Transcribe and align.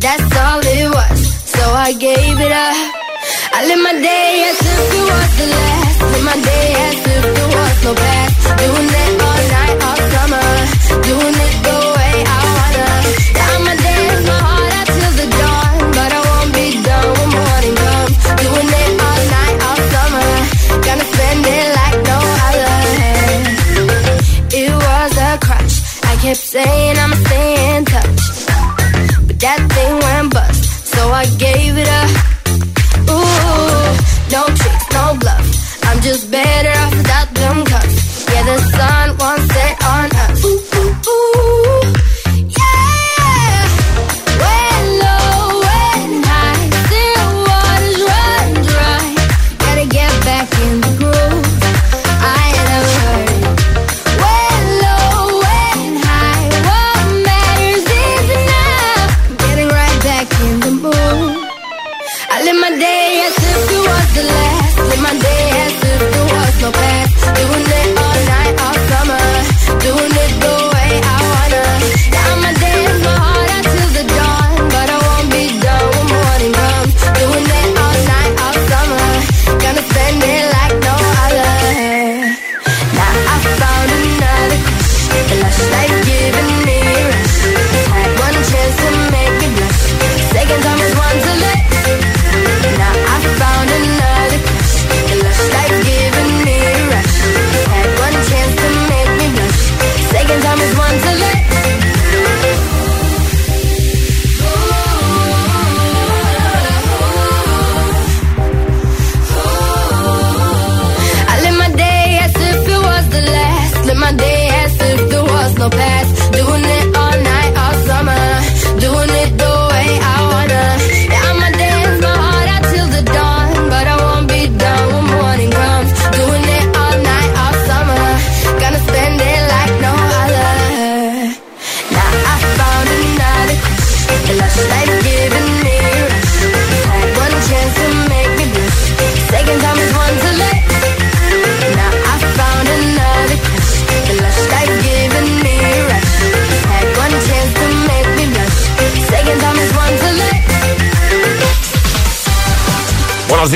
That's 0.00 0.36
all 0.36 0.60
it 0.62 0.88
was. 0.94 1.18
So 1.44 1.62
I 1.72 1.92
gave 1.92 2.38
it 2.38 2.52
up. 2.52 2.76
I 3.52 3.66
live 3.66 3.82
my 3.82 3.92
day 3.92 4.44
as 4.50 4.58
if 4.60 4.94
it 4.94 5.04
was 5.10 5.30
the 5.38 5.46
last. 5.54 5.98
Live 6.12 6.24
my 6.24 6.38
day 6.50 6.68
as 6.86 6.98
if 7.14 7.22
there 7.36 7.50
was 7.58 7.84
no 7.84 7.94
past. 7.94 8.58
Doing 8.58 8.88
it 8.88 9.27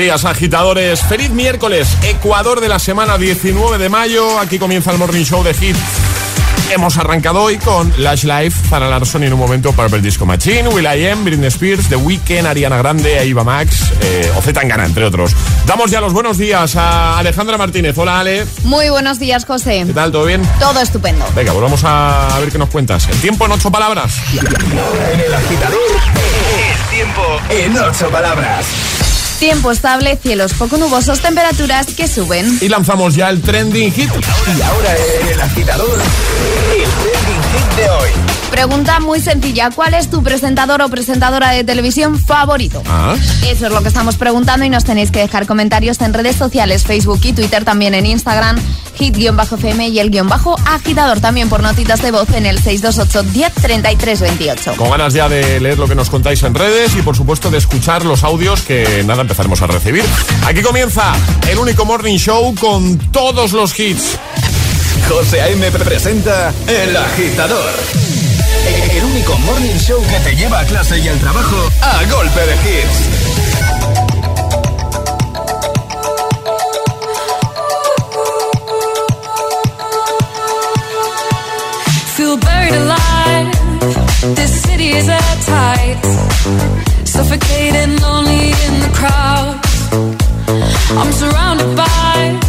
días, 0.03 0.25
agitadores. 0.25 1.01
Feliz 1.01 1.29
miércoles, 1.29 1.87
Ecuador 2.03 2.59
de 2.59 2.67
la 2.67 2.77
semana 2.77 3.17
19 3.17 3.77
de 3.77 3.87
mayo. 3.87 4.37
Aquí 4.37 4.59
comienza 4.59 4.91
el 4.91 4.97
Morning 4.97 5.23
Show 5.23 5.43
de 5.45 5.53
Hit. 5.53 5.77
Hemos 6.71 6.97
arrancado 6.97 7.41
hoy 7.41 7.57
con 7.57 7.93
Lash 7.97 8.25
Life, 8.25 8.67
Zara 8.67 8.89
Larson 8.89 9.23
y 9.23 9.27
en 9.27 9.33
un 9.33 9.39
momento 9.39 9.71
Purple 9.71 10.01
Disco 10.01 10.25
Machine, 10.25 10.67
Will 10.67 10.83
I 10.85 11.07
Am, 11.07 11.23
Britney 11.23 11.47
Spears, 11.47 11.87
The 11.87 11.95
Weeknd, 11.95 12.45
Ariana 12.45 12.77
Grande, 12.77 13.23
Eva 13.23 13.45
Max 13.45 13.93
eh, 14.01 14.29
o 14.35 14.41
Zetangana, 14.41 14.85
entre 14.85 15.05
otros. 15.05 15.31
Damos 15.65 15.89
ya 15.89 16.01
los 16.01 16.11
buenos 16.11 16.37
días 16.37 16.75
a 16.75 17.17
Alejandra 17.17 17.57
Martínez. 17.57 17.97
Hola, 17.97 18.19
Ale. 18.19 18.45
Muy 18.63 18.89
buenos 18.89 19.19
días, 19.19 19.45
José. 19.45 19.83
¿Qué 19.87 19.93
tal? 19.93 20.11
¿Todo 20.11 20.25
bien? 20.25 20.41
Todo 20.59 20.81
estupendo. 20.81 21.25
Venga, 21.33 21.53
volvamos 21.53 21.81
a 21.85 22.37
ver 22.41 22.51
qué 22.51 22.57
nos 22.57 22.69
cuentas. 22.69 23.07
El 23.07 23.17
tiempo 23.19 23.45
en 23.45 23.53
ocho 23.53 23.71
palabras. 23.71 24.19
En 24.33 25.19
el 25.19 25.33
agitador, 25.33 25.79
el 26.57 26.89
tiempo 26.89 27.23
en 27.49 27.77
ocho 27.77 28.09
palabras. 28.09 29.02
Tiempo 29.43 29.71
estable, 29.71 30.17
cielos 30.23 30.53
poco 30.53 30.77
nubosos, 30.77 31.19
temperaturas 31.19 31.87
que 31.87 32.07
suben. 32.07 32.59
Y 32.61 32.69
lanzamos 32.69 33.13
ya 33.13 33.29
el 33.29 33.41
trending 33.41 33.91
hit. 33.91 34.09
Y 34.09 34.61
ahora 34.61 34.95
el 35.33 35.41
agitador, 35.41 35.99
el 35.99 36.83
trending 36.83 37.22
hit 37.53 37.75
de 37.75 37.89
hoy. 37.89 38.09
Pregunta 38.53 38.99
muy 38.99 39.19
sencilla, 39.19 39.71
¿cuál 39.71 39.95
es 39.95 40.11
tu 40.11 40.21
presentador 40.21 40.83
o 40.83 40.89
presentadora 40.89 41.49
de 41.49 41.63
televisión 41.63 42.19
favorito? 42.19 42.83
Ah. 42.87 43.15
Eso 43.47 43.65
es 43.65 43.71
lo 43.71 43.81
que 43.81 43.87
estamos 43.87 44.15
preguntando 44.17 44.63
y 44.63 44.69
nos 44.69 44.83
tenéis 44.83 45.09
que 45.09 45.19
dejar 45.19 45.47
comentarios 45.47 45.99
en 46.01 46.13
redes 46.13 46.35
sociales, 46.35 46.83
Facebook 46.83 47.19
y 47.23 47.33
Twitter, 47.33 47.65
también 47.65 47.95
en 47.95 48.05
Instagram, 48.05 48.61
hit-fm 48.95 49.87
y 49.87 49.99
el 49.99 50.11
guion 50.11 50.29
bajo 50.29 50.55
agitador, 50.67 51.19
también 51.19 51.49
por 51.49 51.63
notitas 51.63 52.03
de 52.03 52.11
voz 52.11 52.29
en 52.29 52.45
el 52.45 52.59
628 52.59 53.23
10 53.31 54.19
28. 54.21 54.75
Con 54.77 54.91
ganas 54.91 55.13
ya 55.13 55.27
de 55.27 55.59
leer 55.59 55.79
lo 55.79 55.87
que 55.87 55.95
nos 55.95 56.11
contáis 56.11 56.43
en 56.43 56.53
redes 56.53 56.95
y 56.95 57.01
por 57.01 57.17
supuesto 57.17 57.49
de 57.49 57.57
escuchar 57.57 58.05
los 58.05 58.23
audios 58.23 58.61
que 58.61 59.03
nada 59.03 59.21
empezaremos 59.21 59.63
a 59.63 59.67
recibir. 59.67 60.05
Aquí 60.45 60.61
comienza 60.61 61.13
el 61.49 61.57
único 61.57 61.85
morning 61.85 62.17
show 62.17 62.53
con 62.53 62.99
todos 63.11 63.51
los 63.51 63.77
hits. 63.79 64.19
José 65.09 65.41
A.M. 65.41 65.71
presenta 65.71 66.53
El 66.67 66.95
Agitador. 66.95 67.71
El 68.91 69.03
único 69.03 69.37
morning 69.39 69.77
show 69.77 70.01
que 70.07 70.19
te 70.19 70.35
lleva 70.35 70.59
a 70.59 70.65
clase 70.65 70.99
y 70.99 71.07
al 71.07 71.19
trabajo 71.19 71.69
a 71.81 72.03
golpe 72.11 72.39
de 72.39 72.55
hits. 72.55 72.99
Feel 82.15 82.37
buried 82.37 82.73
alive. 82.73 83.51
This 84.35 84.61
city 84.63 84.89
is 84.89 85.09
at 85.09 85.37
tight. 85.45 85.99
Suffocating, 87.05 87.99
lonely 88.01 88.51
in 88.67 88.79
the 88.79 88.91
crowd. 88.93 89.59
I'm 90.95 91.11
surrounded 91.11 91.75
by 91.75 92.39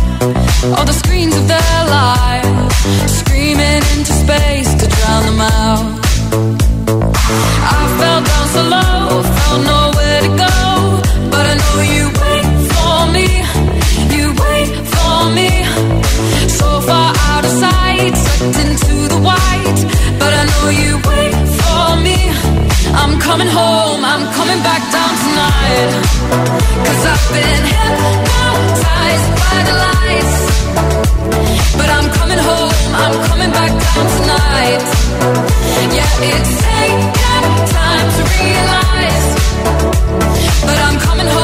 all 0.77 0.85
the 0.85 0.93
screens 0.93 1.35
of 1.37 1.47
their 1.49 1.79
lives, 1.89 2.44
it's 36.27 36.63
taken 36.63 37.43
time 37.79 38.07
to 38.17 38.23
realize. 38.39 39.27
But 40.67 40.79
I'm 40.87 40.99
coming 41.07 41.27
home, 41.27 41.44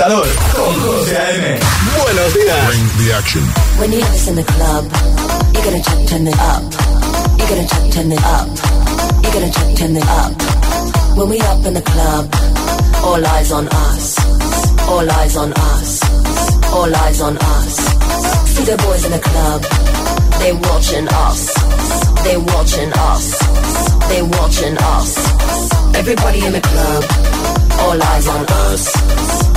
Agitador 0.00 0.28
con 0.54 0.80
José 0.80 1.14
A.M. 1.14 1.58
Buenos 2.02 2.32
días. 2.32 2.56
When 3.78 3.92
you 3.92 4.00
have 4.00 4.12
this 4.12 4.28
in 4.28 4.36
the 4.36 4.44
club, 4.44 4.84
you're 5.52 5.62
gonna 5.62 5.82
check, 5.82 6.06
turn 6.06 6.26
it 6.26 6.38
up. 6.38 6.62
You're 7.36 7.48
gonna 7.48 7.66
check, 7.68 7.90
turn 7.92 8.10
it 8.10 8.24
up. 8.24 8.48
You're 9.22 9.32
gonna 9.34 9.50
check, 9.50 9.76
turn 9.76 9.96
it 9.96 10.08
up. 10.08 10.32
When 11.18 11.28
we 11.28 11.38
up 11.40 11.66
in 11.66 11.74
the 11.74 11.82
club, 11.82 12.34
all 13.04 13.26
eyes 13.26 13.52
on 13.52 13.68
us. 13.68 14.16
All 14.88 15.10
eyes 15.10 15.36
on 15.36 15.52
us. 15.52 16.00
All 16.72 16.96
eyes 16.96 17.20
on 17.20 17.36
us. 17.36 17.76
See 18.56 18.64
the 18.64 18.78
boys 18.78 19.04
in 19.04 19.12
the 19.12 19.20
club, 19.20 19.60
they 20.40 20.52
watching 20.54 21.08
us. 21.08 21.52
They 22.24 22.36
watching 22.38 22.90
us. 22.90 23.38
They 24.08 24.22
watching 24.22 24.78
us. 24.78 25.94
Everybody 25.94 26.46
in 26.46 26.52
the 26.52 26.62
club, 26.62 27.04
all 27.80 28.02
eyes 28.02 28.28
on 28.28 28.46
us. 28.46 29.49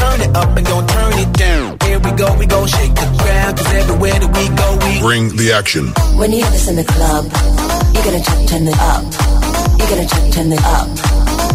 turn 0.00 0.20
it 0.20 0.32
up 0.36 0.56
and 0.56 0.66
gon' 0.66 0.86
turn 0.86 1.12
it 1.18 1.32
down. 1.32 1.76
Here 1.84 1.98
we 1.98 2.10
go, 2.12 2.28
we 2.38 2.46
gon' 2.46 2.66
shake 2.66 2.94
the 2.94 3.08
ground, 3.22 3.58
cause 3.58 3.72
everywhere 3.74 4.18
that 4.22 4.30
we 4.38 4.44
go, 4.60 4.68
we 4.84 5.00
Bring 5.00 5.24
the 5.36 5.52
action. 5.52 5.84
When 6.18 6.32
you 6.32 6.42
have 6.44 6.52
this 6.52 6.68
in 6.68 6.76
the 6.76 6.84
club, 6.84 7.24
you're 7.94 8.06
gonna 8.06 8.22
check, 8.22 8.40
turn 8.50 8.66
it 8.66 8.78
up. 8.78 9.02
You're 9.78 9.90
gonna 9.90 10.08
check, 10.08 10.24
turn 10.34 10.52
it 10.52 10.64
up. 10.64 10.86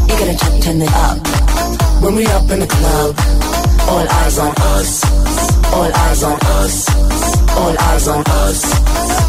You're 0.07 0.19
gonna 0.19 0.37
check, 0.37 0.55
turn 0.63 0.81
it 0.81 0.93
up. 1.07 1.17
When 2.03 2.15
we 2.15 2.25
up 2.27 2.49
in 2.51 2.59
the 2.59 2.67
club, 2.67 3.62
all 3.89 4.07
eyes 4.07 4.37
on 4.39 4.53
us. 4.75 5.03
All 5.73 5.91
eyes 6.05 6.23
on 6.23 6.37
us. 6.59 6.75
All 7.57 7.75
eyes 7.77 8.07
on 8.07 8.23
us. 8.41 8.59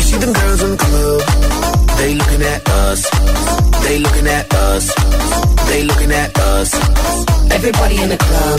See 0.07 0.19
them 0.19 0.33
girls 0.33 0.63
in 0.63 0.71
the 0.73 0.77
club, 0.77 1.21
they 1.99 2.15
looking 2.15 2.43
at 2.43 2.69
us. 2.69 3.01
They 3.85 3.99
looking 3.99 4.27
at 4.27 4.53
us. 4.55 4.85
They 5.69 5.83
looking 5.85 6.13
at 6.13 6.39
us. 6.39 6.71
Everybody 7.51 7.97
in 8.03 8.09
the 8.09 8.19
club, 8.19 8.59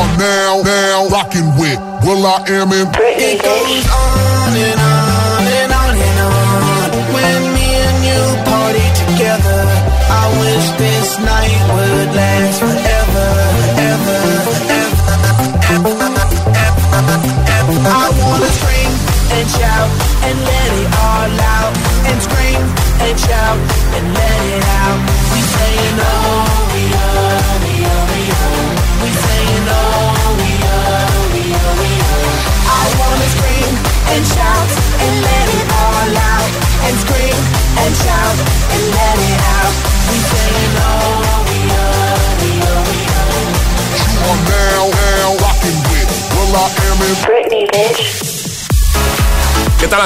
are 0.00 0.18
now, 0.18 0.62
now 0.62 1.08
rocking 1.08 1.48
with 1.58 1.78
Will 2.04 2.24
I 2.24 2.44
Am 2.48 2.72
in 2.72 2.88
It 2.96 3.42
goes 3.42 3.86
on 3.90 4.56
and 4.56 4.80
on 4.80 5.29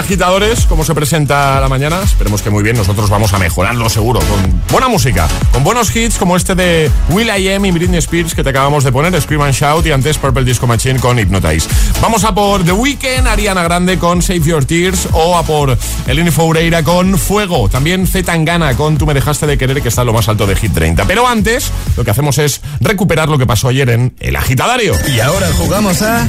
agitadores? 0.04 0.66
¿Cómo 0.66 0.84
se 0.84 0.94
presenta 0.94 1.58
la 1.60 1.68
mañana? 1.70 2.02
Esperemos 2.02 2.42
que 2.42 2.50
muy 2.50 2.62
bien, 2.62 2.76
nosotros 2.76 3.08
vamos 3.08 3.32
a 3.32 3.38
mejorarlo 3.38 3.88
seguro, 3.88 4.20
con 4.20 4.62
buena 4.70 4.86
música, 4.86 5.26
con 5.50 5.64
buenos 5.64 5.96
hits 5.96 6.18
como 6.18 6.36
este 6.36 6.54
de 6.54 6.90
Will 7.08 7.28
I 7.28 7.54
Am 7.54 7.64
y 7.64 7.70
Britney 7.70 7.98
Spears 8.00 8.34
que 8.34 8.44
te 8.44 8.50
acabamos 8.50 8.84
de 8.84 8.92
poner, 8.92 9.18
Scream 9.18 9.40
and 9.40 9.54
Shout 9.54 9.86
y 9.86 9.92
antes 9.92 10.18
Purple 10.18 10.44
Disco 10.44 10.66
Machine 10.66 11.00
con 11.00 11.18
Hypnotize. 11.18 11.66
Vamos 12.02 12.24
a 12.24 12.34
por 12.34 12.62
The 12.64 12.72
Weeknd, 12.72 13.26
Ariana 13.26 13.62
Grande 13.62 13.98
con 13.98 14.20
Save 14.20 14.40
Your 14.40 14.66
Tears 14.66 15.08
o 15.12 15.38
a 15.38 15.42
por 15.42 15.76
Eleni 16.06 16.30
Foureira 16.30 16.82
con 16.82 17.18
Fuego, 17.18 17.70
también 17.70 18.06
Z 18.06 18.30
Tangana 18.30 18.76
con 18.76 18.98
Tú 18.98 19.06
me 19.06 19.14
dejaste 19.14 19.46
de 19.46 19.56
querer 19.56 19.80
que 19.80 19.88
está 19.88 20.02
en 20.02 20.08
lo 20.08 20.12
más 20.12 20.28
alto 20.28 20.46
de 20.46 20.54
Hit 20.54 20.74
30. 20.74 21.06
Pero 21.06 21.26
antes, 21.26 21.70
lo 21.96 22.04
que 22.04 22.10
hacemos 22.10 22.36
es 22.36 22.60
recuperar 22.84 23.28
lo 23.28 23.38
que 23.38 23.46
pasó 23.46 23.68
ayer 23.68 23.90
en 23.90 24.14
El 24.20 24.36
Agitadario. 24.36 24.94
Y 25.08 25.20
ahora 25.20 25.48
jugamos 25.56 26.02
a 26.02 26.26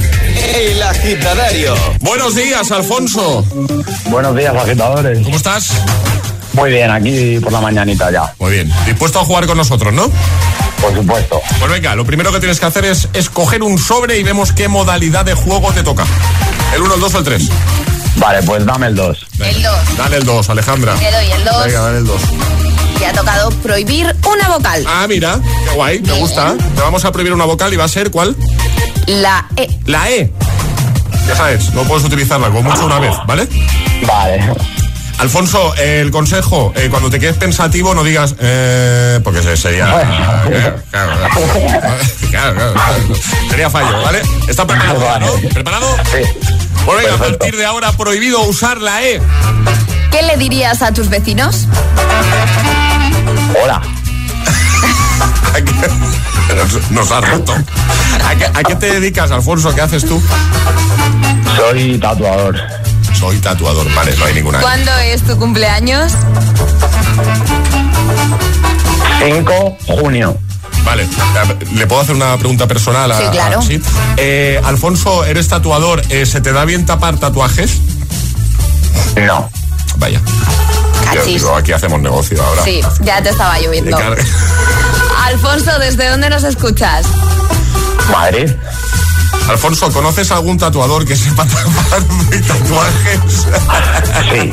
El 0.54 0.82
Agitadario. 0.82 1.74
Buenos 2.00 2.34
días, 2.34 2.70
Alfonso. 2.72 3.44
Buenos 4.06 4.36
días, 4.36 4.54
agitadores. 4.54 5.22
¿Cómo 5.22 5.36
estás? 5.36 5.70
Muy 6.54 6.70
bien, 6.70 6.90
aquí 6.90 7.38
por 7.40 7.52
la 7.52 7.60
mañanita 7.60 8.10
ya. 8.10 8.34
Muy 8.38 8.52
bien. 8.52 8.72
Dispuesto 8.86 9.20
a 9.20 9.24
jugar 9.24 9.46
con 9.46 9.58
nosotros, 9.58 9.92
¿no? 9.92 10.10
Por 10.80 10.94
supuesto. 10.94 11.40
Pues 11.58 11.70
venga, 11.70 11.94
lo 11.94 12.04
primero 12.04 12.32
que 12.32 12.38
tienes 12.38 12.58
que 12.58 12.66
hacer 12.66 12.84
es 12.86 13.08
escoger 13.12 13.62
un 13.62 13.78
sobre 13.78 14.18
y 14.18 14.22
vemos 14.22 14.52
qué 14.52 14.68
modalidad 14.68 15.24
de 15.24 15.34
juego 15.34 15.72
te 15.72 15.82
toca. 15.82 16.04
¿El 16.74 16.82
1, 16.82 16.94
el 16.94 17.00
2 17.00 17.14
o 17.14 17.18
el 17.18 17.24
3? 17.24 17.48
Vale, 18.16 18.42
pues 18.42 18.64
dame 18.64 18.86
el 18.86 18.94
2. 18.94 19.26
El 19.40 19.62
2. 19.62 19.96
Dale 19.98 20.16
el 20.16 20.24
2, 20.24 20.50
Alejandra. 20.50 20.94
Te 20.94 21.10
doy 21.10 21.30
el 21.32 21.44
2. 21.44 21.66
Venga, 21.66 21.80
dale 21.80 21.98
el 21.98 22.06
2. 22.06 22.22
Y 23.00 23.04
ha 23.04 23.12
tocado 23.12 23.50
prohibir 23.62 24.14
una 24.26 24.48
vocal. 24.48 24.84
Ah, 24.88 25.06
mira, 25.08 25.38
qué 25.68 25.74
guay, 25.74 26.00
me 26.00 26.12
gusta. 26.14 26.54
Te 26.74 26.80
vamos 26.80 27.04
a 27.04 27.12
prohibir 27.12 27.32
una 27.32 27.44
vocal 27.44 27.72
y 27.72 27.76
va 27.76 27.84
a 27.84 27.88
ser 27.88 28.10
¿cuál? 28.10 28.34
La 29.06 29.46
E. 29.56 29.68
La 29.86 30.10
E. 30.10 30.32
Ya 31.28 31.36
sabes, 31.36 31.72
no 31.74 31.82
puedes 31.84 32.04
utilizarla, 32.04 32.48
como 32.48 32.62
mucho 32.70 32.86
una 32.86 32.98
vez, 32.98 33.14
¿vale? 33.26 33.48
Vale. 34.06 34.50
Alfonso, 35.18 35.74
eh, 35.78 36.00
el 36.02 36.10
consejo, 36.10 36.72
eh, 36.76 36.88
cuando 36.90 37.08
te 37.10 37.18
quedes 37.18 37.36
pensativo 37.36 37.94
no 37.94 38.04
digas, 38.04 38.34
eh, 38.38 39.18
porque 39.24 39.42
se- 39.42 39.56
sería... 39.56 39.86
Claro, 39.86 40.50
claro, 40.50 40.76
claro, 40.90 41.16
claro, 42.30 42.54
claro. 42.74 43.14
Sería 43.50 43.70
fallo, 43.70 44.02
¿vale? 44.02 44.20
¿Está 44.46 44.66
preparado, 44.66 45.00
¿no? 45.20 45.48
¿Preparado? 45.54 45.96
Sí. 46.04 46.28
Pues 46.84 46.98
venga, 47.02 47.14
a 47.14 47.18
partir 47.18 47.56
de 47.56 47.64
ahora 47.64 47.92
prohibido 47.92 48.42
usar 48.42 48.78
la 48.78 49.02
E. 49.02 49.20
¿Qué 50.12 50.22
le 50.22 50.36
dirías 50.36 50.82
a 50.82 50.92
tus 50.92 51.08
vecinos? 51.08 51.66
Hola. 53.62 53.80
¿A 55.54 55.60
qué- 55.60 56.54
Nos- 56.54 56.90
Nos 56.90 57.10
ha 57.12 57.20
roto. 57.20 57.52
¿A 58.24 58.34
qué, 58.34 58.44
a 58.46 58.62
qué 58.62 58.76
te 58.76 58.86
dedicas, 59.00 59.30
Alfonso? 59.30 59.74
¿Qué 59.74 59.80
haces 59.80 60.04
tú? 60.06 60.20
Soy 61.56 61.98
tatuador. 61.98 62.56
Soy 63.18 63.38
tatuador, 63.38 63.86
vale, 63.94 64.14
no 64.16 64.24
hay 64.26 64.34
ninguna. 64.34 64.60
¿Cuándo 64.60 64.90
es 64.98 65.22
tu 65.22 65.38
cumpleaños? 65.38 66.12
5 69.24 69.76
junio. 69.86 70.36
Vale, 70.84 71.08
¿le 71.74 71.86
puedo 71.86 72.02
hacer 72.02 72.14
una 72.14 72.36
pregunta 72.36 72.68
personal? 72.68 73.10
A, 73.10 73.18
Sí, 73.18 73.24
claro. 73.32 73.58
a- 73.58 73.62
sí. 73.62 73.80
Eh, 74.18 74.60
Alfonso, 74.64 75.24
¿eres 75.24 75.48
tatuador? 75.48 76.02
Eh, 76.10 76.26
¿Se 76.26 76.40
te 76.40 76.52
da 76.52 76.64
bien 76.64 76.86
tapar 76.86 77.16
tatuajes? 77.18 77.78
No. 79.26 79.50
Vaya. 79.96 80.20
Yo 81.14 81.24
digo, 81.24 81.54
aquí 81.54 81.72
hacemos 81.72 82.00
negocio 82.00 82.42
ahora. 82.42 82.62
Sí, 82.62 82.80
ya 83.00 83.22
te 83.22 83.30
estaba 83.30 83.58
lloviendo. 83.58 83.96
Alfonso, 85.24 85.78
¿desde 85.78 86.08
dónde 86.08 86.30
nos 86.30 86.44
escuchas? 86.44 87.06
Madrid. 88.10 88.50
Alfonso, 89.48 89.92
¿conoces 89.92 90.30
algún 90.32 90.58
tatuador 90.58 91.04
que 91.06 91.16
sepa 91.16 91.44
tapar 91.46 92.02
tatuajes? 92.46 93.20
Sí. 94.30 94.52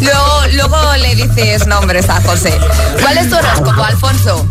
Luego, 0.00 0.40
luego 0.52 0.96
le 0.96 1.14
dices 1.14 1.66
nombres 1.66 2.08
a 2.08 2.20
José. 2.22 2.58
¿Cuál 3.00 3.18
es 3.18 3.28
tu 3.30 3.36
horóscopo, 3.36 3.82
Alfonso? 3.82 4.46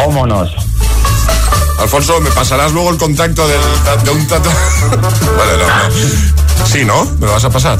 Vámonos. 0.00 0.50
Alfonso, 1.84 2.18
¿me 2.18 2.30
pasarás 2.30 2.72
luego 2.72 2.88
el 2.88 2.96
contacto 2.96 3.46
del, 3.46 3.60
de 4.04 4.10
un 4.10 4.26
tatuador? 4.26 5.00
vale, 5.36 5.52
no, 5.58 5.66
no. 5.66 6.66
Sí, 6.66 6.82
¿no? 6.82 7.04
¿Me 7.20 7.26
lo 7.26 7.32
vas 7.32 7.44
a 7.44 7.50
pasar? 7.50 7.78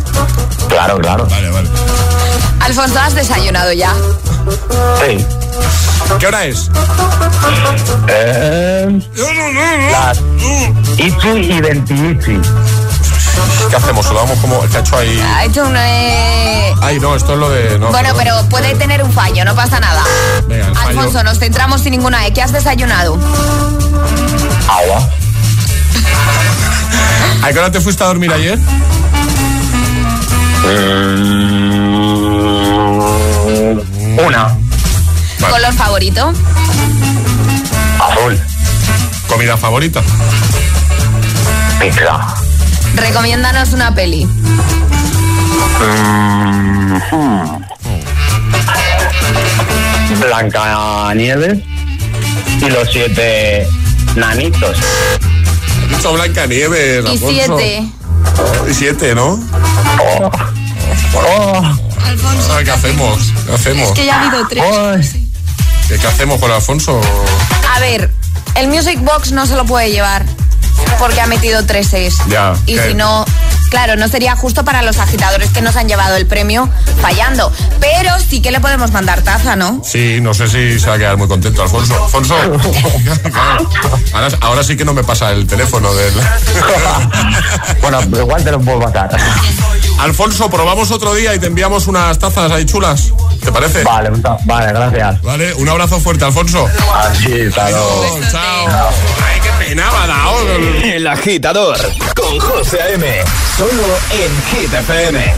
Claro, 0.68 0.98
claro. 0.98 1.26
Vale, 1.26 1.48
vale. 1.48 1.68
Alfonso, 2.60 2.98
¿has 2.98 3.14
desayunado 3.14 3.72
ya? 3.72 3.94
Sí. 5.00 5.24
¿Qué 6.18 6.26
hora 6.26 6.44
es? 6.44 6.70
Eh, 8.08 9.00
las 9.90 10.20
Ichi 10.98 11.28
y 11.28 11.60
Ventiichi. 11.62 12.40
¿Qué 13.74 13.78
hacemos? 13.78 14.06
¿Lo 14.08 14.14
damos 14.20 14.38
como 14.38 14.62
el 14.62 14.70
que 14.70 14.76
ha 14.76 14.80
hecho 14.80 14.96
ahí? 14.96 15.20
Ha 15.20 15.44
hecho 15.46 15.64
un... 15.64 15.76
eh, 15.76 16.72
Ay, 16.80 17.00
no, 17.00 17.16
esto 17.16 17.32
es 17.32 17.38
lo 17.40 17.50
de... 17.50 17.76
No, 17.76 17.88
Bueno, 17.88 18.10
perdón. 18.14 18.22
pero 18.38 18.48
puede 18.48 18.72
tener 18.76 19.02
un 19.02 19.10
fallo, 19.12 19.44
no 19.44 19.56
pasa 19.56 19.80
nada. 19.80 20.00
Venga, 20.46 20.68
el 20.68 20.74
fallo. 20.76 20.88
Alfonso, 21.00 21.24
nos 21.24 21.40
centramos 21.40 21.80
sin 21.80 21.90
ninguna 21.90 22.24
E. 22.24 22.32
¿Qué 22.32 22.40
has 22.40 22.52
desayunado? 22.52 23.18
Agua. 24.68 25.08
¿A 27.42 27.52
qué 27.52 27.58
hora 27.58 27.72
te 27.72 27.80
fuiste 27.80 28.04
a 28.04 28.06
dormir 28.06 28.32
ayer? 28.32 28.60
Mm, 33.24 34.18
una. 34.24 34.56
Vale. 35.40 35.52
¿Color 35.52 35.72
favorito? 35.74 36.32
Azul. 38.00 38.40
¿Comida 39.28 39.56
favorita? 39.56 40.00
Pizza. 41.80 42.43
Recomiéndanos 42.94 43.72
una 43.72 43.94
peli. 43.94 44.26
Mm, 45.80 46.96
hmm. 47.10 47.64
Blanca 50.20 51.12
Nieves 51.14 51.58
y 52.60 52.68
los 52.70 52.88
siete 52.90 53.66
nanitos. 54.16 54.76
Dicho 55.88 56.12
Blanca 56.12 56.46
Nieves, 56.46 57.04
Y 57.04 57.08
Alfonso. 57.08 57.58
siete. 57.58 57.84
Oh, 58.38 58.68
y 58.68 58.74
siete, 58.74 59.14
¿no? 59.14 59.38
Oh. 60.00 60.30
Oh. 61.14 61.62
Alfonso. 62.04 62.52
Ah, 62.52 62.62
¿Qué 62.64 62.70
hacemos? 62.70 63.18
¿Qué 63.46 63.52
hacemos? 63.54 63.88
Es 63.88 63.94
que 63.94 64.06
ya 64.06 64.16
ha 64.20 64.26
habido 64.26 64.46
tres. 64.48 65.12
¿Qué, 65.88 65.98
qué 65.98 66.06
hacemos 66.06 66.40
con 66.40 66.50
Alfonso? 66.50 67.00
A 67.74 67.80
ver, 67.80 68.10
el 68.54 68.68
Music 68.68 69.00
Box 69.00 69.32
no 69.32 69.46
se 69.46 69.56
lo 69.56 69.64
puede 69.66 69.90
llevar 69.90 70.24
porque 70.98 71.20
ha 71.20 71.26
metido 71.26 71.64
tres 71.66 71.92
es. 71.92 72.18
Ya, 72.28 72.54
Y 72.66 72.74
¿qué? 72.76 72.88
si 72.88 72.94
no, 72.94 73.24
claro, 73.70 73.96
no 73.96 74.08
sería 74.08 74.36
justo 74.36 74.64
para 74.64 74.82
los 74.82 74.98
agitadores 74.98 75.50
que 75.50 75.60
nos 75.60 75.76
han 75.76 75.88
llevado 75.88 76.16
el 76.16 76.26
premio 76.26 76.68
fallando. 77.00 77.52
Pero 77.80 78.10
sí 78.20 78.40
que 78.40 78.50
le 78.50 78.60
podemos 78.60 78.92
mandar 78.92 79.22
taza, 79.22 79.56
¿no? 79.56 79.82
Sí, 79.84 80.18
no 80.20 80.34
sé 80.34 80.48
si 80.48 80.78
se 80.78 80.86
va 80.88 80.94
a 80.94 80.98
quedar 80.98 81.16
muy 81.16 81.28
contento 81.28 81.62
Alfonso. 81.62 81.94
Alfonso, 82.04 82.36
ahora, 84.14 84.28
ahora 84.40 84.64
sí 84.64 84.76
que 84.76 84.84
no 84.84 84.94
me 84.94 85.04
pasa 85.04 85.30
el 85.30 85.46
teléfono 85.46 85.92
del... 85.94 86.14
Bueno, 87.80 88.00
igual 88.02 88.42
te 88.42 88.50
lo 88.50 88.60
puedo 88.60 88.80
pasar. 88.80 89.10
Alfonso, 89.98 90.50
probamos 90.50 90.90
otro 90.90 91.14
día 91.14 91.34
y 91.34 91.38
te 91.38 91.46
enviamos 91.46 91.86
unas 91.86 92.18
tazas 92.18 92.50
ahí 92.50 92.64
chulas. 92.64 93.12
¿Te 93.42 93.52
parece? 93.52 93.84
Vale, 93.84 94.10
vale, 94.44 94.72
gracias. 94.72 95.22
Vale, 95.22 95.54
un 95.54 95.68
abrazo 95.68 96.00
fuerte, 96.00 96.24
Alfonso. 96.24 96.66
Así, 96.94 97.50
chao. 97.54 98.90
Dado. 99.72 100.46
El 100.84 101.06
agitador 101.06 101.78
con 102.14 102.38
José 102.38 102.82
A.M. 102.82 103.06
Solo 103.56 103.98
en 104.10 104.42
Hit 104.50 104.72
FM. 104.72 105.34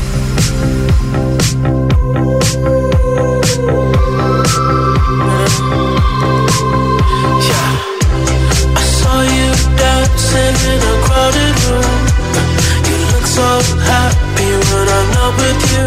I 8.69 8.83
saw 8.99 9.23
you 9.23 9.49
dancing 9.77 10.57
in 10.73 10.81
a 10.83 10.95
crowded 11.07 11.57
room. 11.67 12.01
You 12.89 12.99
look 13.13 13.27
so 13.27 13.49
happy 13.87 14.51
when 14.71 14.87
I'm 14.97 15.09
not 15.15 15.33
with 15.39 15.63
you. 15.73 15.87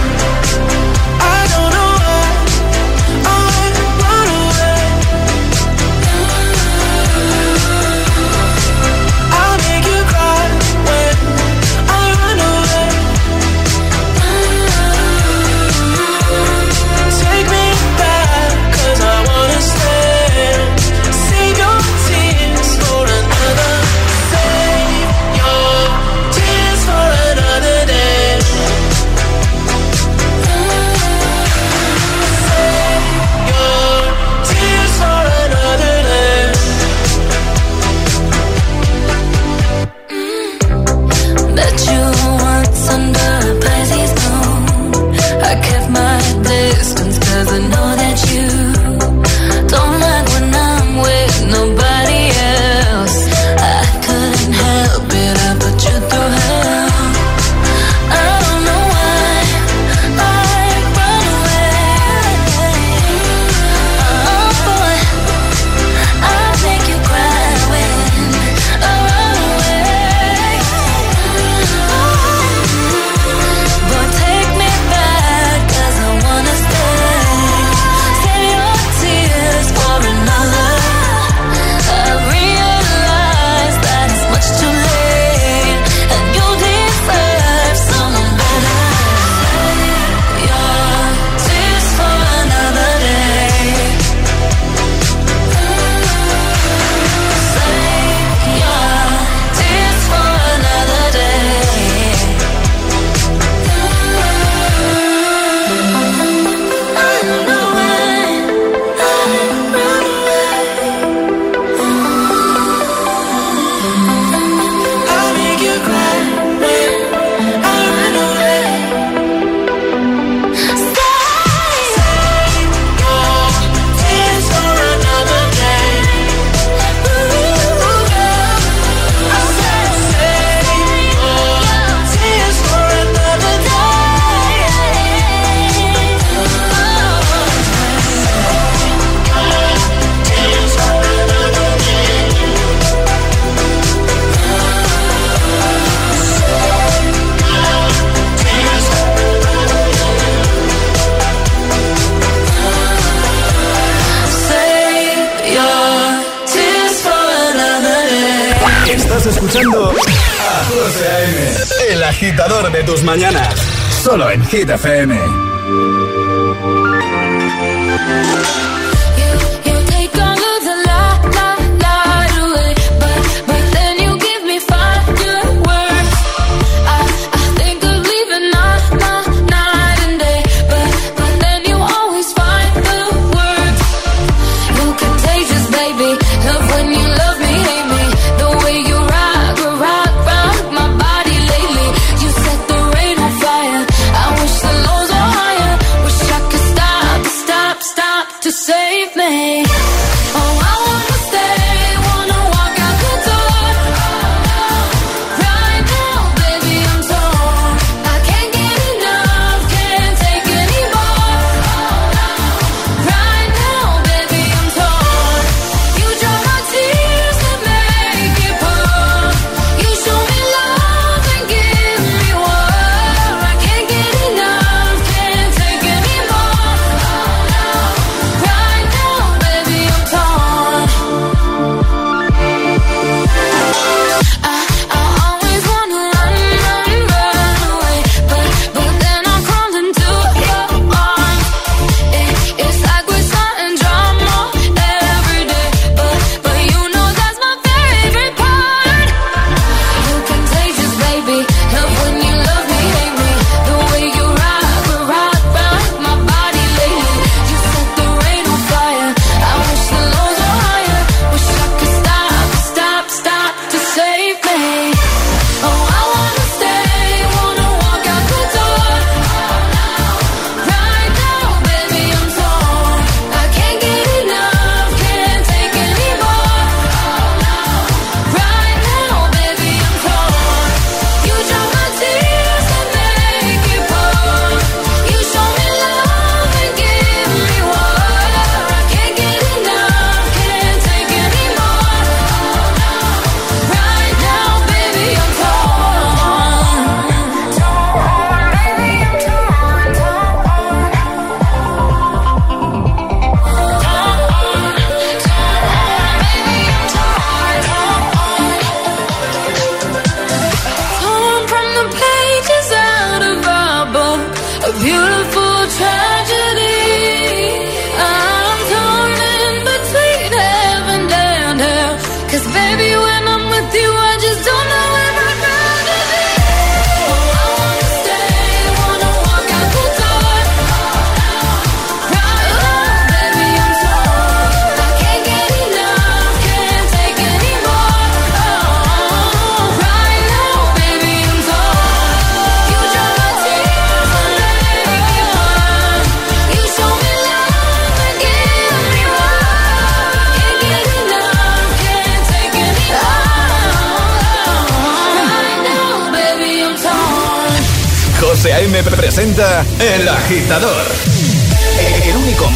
Hit 164.51 164.67
FM. 164.67 165.50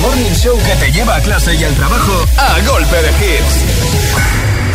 Morning 0.06 0.34
show 0.36 0.56
que 0.58 0.76
te 0.76 0.92
lleva 0.92 1.16
a 1.16 1.22
clase 1.22 1.56
y 1.56 1.64
al 1.64 1.74
trabajo 1.74 2.14
a 2.38 2.60
golpe 2.68 2.98
de 3.06 3.12
hits. 3.20 3.56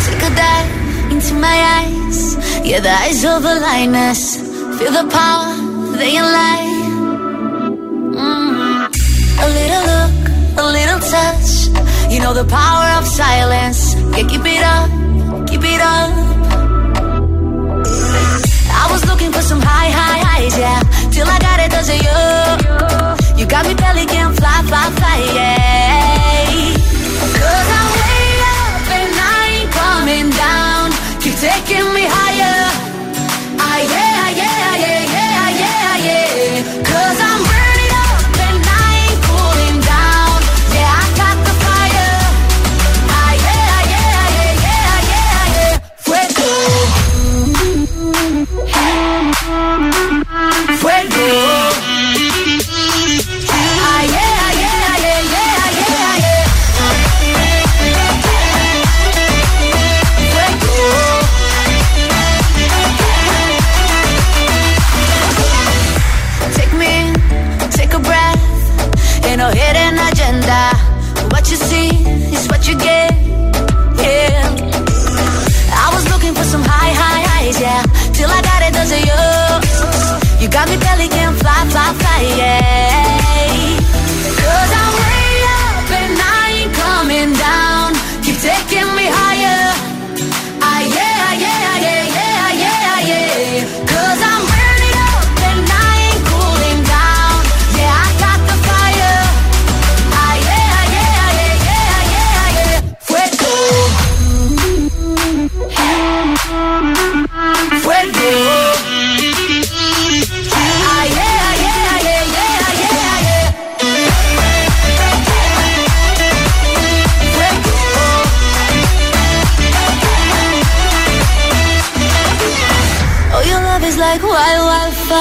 Take 0.05 0.25
a 0.25 0.29
dive 0.29 1.11
into 1.11 1.33
my 1.35 1.57
eyes. 1.77 2.37
Yeah, 2.63 2.81
the 2.81 2.91
eyes 2.91 3.23
of 3.23 3.41
the 3.43 3.55
lioness. 3.59 4.37
Feel 4.77 4.91
the 4.91 5.07
power, 5.09 5.55
they 5.97 6.19
light. 6.19 6.71
Mm. 8.13 8.89
A 9.43 9.47
little 9.57 9.83
look, 9.91 10.13
a 10.57 10.65
little 10.77 10.99
touch. 10.99 11.51
You 12.11 12.19
know 12.19 12.33
the 12.33 12.45
power 12.45 12.87
of 12.99 13.07
silence. 13.07 13.95
Yeah, 14.15 14.27
keep 14.27 14.45
it 14.45 14.63
up, 14.75 14.89
keep 15.47 15.63
it 15.63 15.81
up. 15.81 16.11
I 18.83 18.85
was 18.91 19.05
looking 19.05 19.31
for 19.31 19.41
some 19.41 19.61
high, 19.61 19.91
high 19.91 20.21
highs, 20.29 20.57
yeah. 20.57 20.81
Till 21.11 21.27
I 21.27 21.39
got 21.39 21.59
it, 21.59 21.71
does 21.71 21.89
it? 21.89 22.03
You 22.03 23.20
got 23.51 23.67
me 23.67 23.73
belly 23.75 24.05
can 24.05 24.33
fly, 24.33 24.63
fly, 24.65 24.89
fly, 24.95 25.17
yeah. 25.35 26.00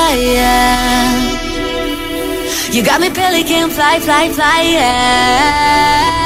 Wildfire. 0.00 1.20
You 2.72 2.84
got 2.84 3.00
me 3.00 3.10
pelican, 3.10 3.70
fly, 3.70 3.98
fly, 4.00 4.28
fly, 4.30 4.62
yeah. 4.62 6.20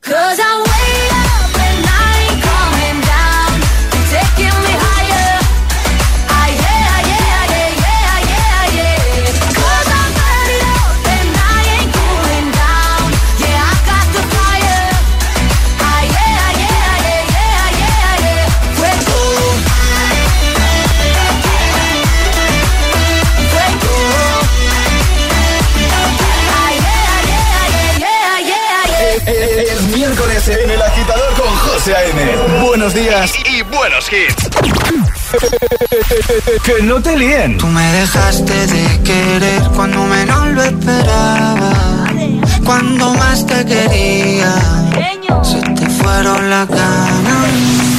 Cause 0.00 0.38
I'm 0.40 0.65
buenos 33.86 34.12
hits. 34.12 34.50
que 36.64 36.82
no 36.82 37.00
te 37.00 37.16
líen. 37.16 37.56
Tú 37.56 37.66
me 37.68 37.92
dejaste 37.92 38.66
de 38.66 39.02
querer 39.02 39.62
cuando 39.76 40.04
menos 40.04 40.46
lo 40.48 40.62
esperaba. 40.64 41.72
Cuando 42.64 43.14
más 43.14 43.46
te 43.46 43.64
quería, 43.64 44.54
se 45.42 45.60
te 45.60 45.88
fueron 45.88 46.50
las 46.50 46.68
ganas. 46.68 47.46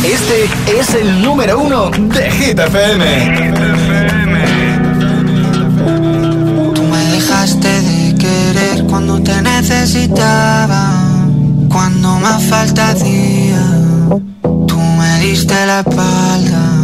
Este 0.04 0.50
es 0.78 0.94
el 0.94 1.22
número 1.22 1.60
uno 1.60 1.90
de 1.90 2.32
Hit 2.32 2.60
FM. 2.60 3.54
Tú 6.76 6.84
me 6.84 7.04
dejaste 7.16 7.82
de 7.82 8.16
querer 8.16 8.84
cuando 8.90 9.22
te 9.24 9.42
necesitaba. 9.42 10.92
Cuando 11.70 12.20
más 12.20 12.44
falta 12.44 12.90
hacía, 12.90 13.62
la 15.68 15.84
palda 15.84 16.77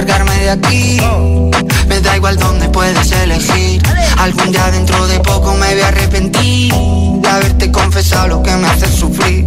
largarme 0.00 0.34
de 0.38 0.50
aquí. 0.50 0.98
Me 1.86 2.00
da 2.00 2.16
igual 2.16 2.36
dónde 2.36 2.68
puedes 2.70 3.12
elegir. 3.12 3.82
Algún 4.16 4.50
día 4.50 4.70
dentro 4.70 5.06
de 5.06 5.20
poco 5.20 5.52
me 5.54 5.74
voy 5.74 5.80
a 5.82 5.88
arrepentir 5.88 6.72
de 7.22 7.28
haberte 7.28 7.70
confesado 7.70 8.28
lo 8.28 8.42
que 8.42 8.54
me 8.56 8.66
hace 8.66 8.86
sufrir. 8.90 9.46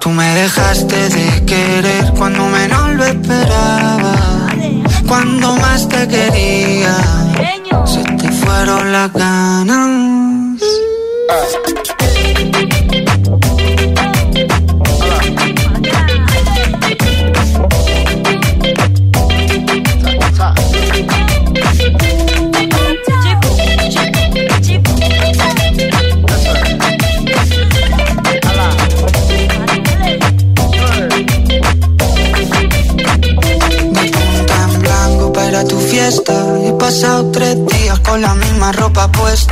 Tú 0.00 0.10
me 0.10 0.34
dejaste 0.34 1.08
de 1.08 1.44
querer 1.44 2.12
cuando 2.16 2.46
menos 2.46 2.94
lo 2.94 3.04
esperaba. 3.04 4.14
Cuando 5.08 5.56
más 5.56 5.88
te 5.88 6.06
quería, 6.06 6.96
se 7.84 8.02
te 8.04 8.30
fueron 8.30 8.92
las 8.92 9.12
ganas. 9.12 10.62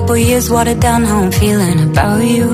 Couple 0.00 0.14
years 0.18 0.50
watered 0.50 0.78
down 0.78 1.04
how 1.04 1.22
I'm 1.22 1.32
feeling 1.32 1.90
about 1.90 2.22
you. 2.22 2.48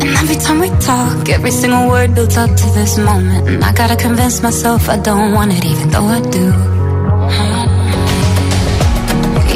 And 0.00 0.10
every 0.22 0.36
time 0.36 0.60
we 0.60 0.68
talk, 0.78 1.28
every 1.28 1.50
single 1.50 1.88
word 1.88 2.14
builds 2.14 2.36
up 2.36 2.50
to 2.50 2.66
this 2.78 2.96
moment. 2.96 3.48
And 3.48 3.64
I 3.64 3.72
gotta 3.72 3.96
convince 3.96 4.40
myself 4.40 4.88
I 4.88 4.96
don't 4.98 5.32
want 5.32 5.50
it, 5.52 5.64
even 5.64 5.88
though 5.90 6.08
I 6.18 6.20
do. 6.38 6.46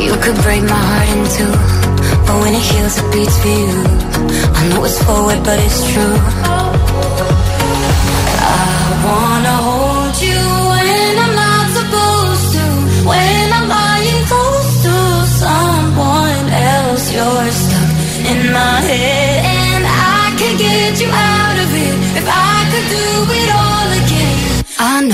You 0.02 0.14
could 0.24 0.38
break 0.42 0.62
my 0.74 0.82
heart 0.90 1.08
in 1.14 1.22
two. 1.36 1.54
But 2.26 2.36
when 2.42 2.52
it 2.58 2.64
heals, 2.70 2.98
it 2.98 3.06
beats 3.12 3.36
for 3.40 3.54
you. 3.60 3.74
I 4.58 4.62
know 4.70 4.82
it's 4.82 5.00
forward, 5.04 5.44
but 5.44 5.60
it's 5.60 5.78
true. 5.92 6.43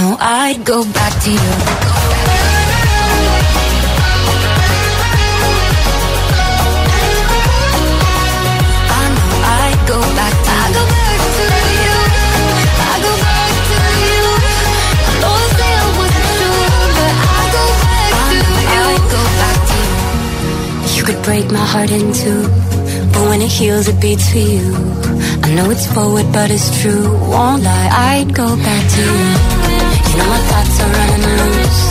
Know 0.00 0.16
I'd 0.18 0.64
go 0.64 0.82
back 0.84 1.22
to 1.24 1.30
you. 1.30 2.60
I 7.70 9.04
know 9.16 9.30
I'd 9.60 9.80
go 9.92 9.98
back 10.18 10.34
to 10.46 10.50
I 10.50 10.68
go 10.76 10.84
back 10.94 11.20
to 11.36 11.44
you. 11.84 11.98
I 12.80 12.96
go 13.06 13.12
back 13.26 13.52
to 13.70 13.78
you. 14.04 14.24
I 15.08 15.14
know 15.22 15.34
I 15.40 15.46
say 15.58 15.70
I 15.80 15.88
wasn't 16.00 16.28
sure, 16.38 16.68
but 16.96 17.12
I 17.30 17.44
go 17.56 17.64
back 17.84 18.10
to 18.20 18.36
you. 18.64 18.84
I 18.84 18.96
go 19.14 19.22
back 19.42 19.58
to 19.70 19.78
you. 19.84 20.96
You 20.96 21.02
could 21.08 21.20
break 21.28 21.46
my 21.58 21.66
heart 21.72 21.90
in 21.90 22.06
two, 22.12 22.42
but 23.12 23.22
when 23.28 23.40
it 23.42 23.52
heals, 23.58 23.86
it 23.88 23.98
beats 24.00 24.26
for 24.32 24.38
you. 24.38 24.66
I 25.44 25.48
know 25.54 25.70
it's 25.70 25.86
forward, 25.94 26.26
but 26.32 26.50
it's 26.50 26.68
true. 26.80 27.06
Won't 27.32 27.62
lie, 27.62 27.88
I'd 28.12 28.34
go 28.34 28.56
back 28.56 28.84
to 28.96 29.02
you. 29.02 29.79
My 30.18 30.38
thoughts 30.48 30.76
are 30.82 30.90
running 30.98 31.24
loose. 31.38 31.82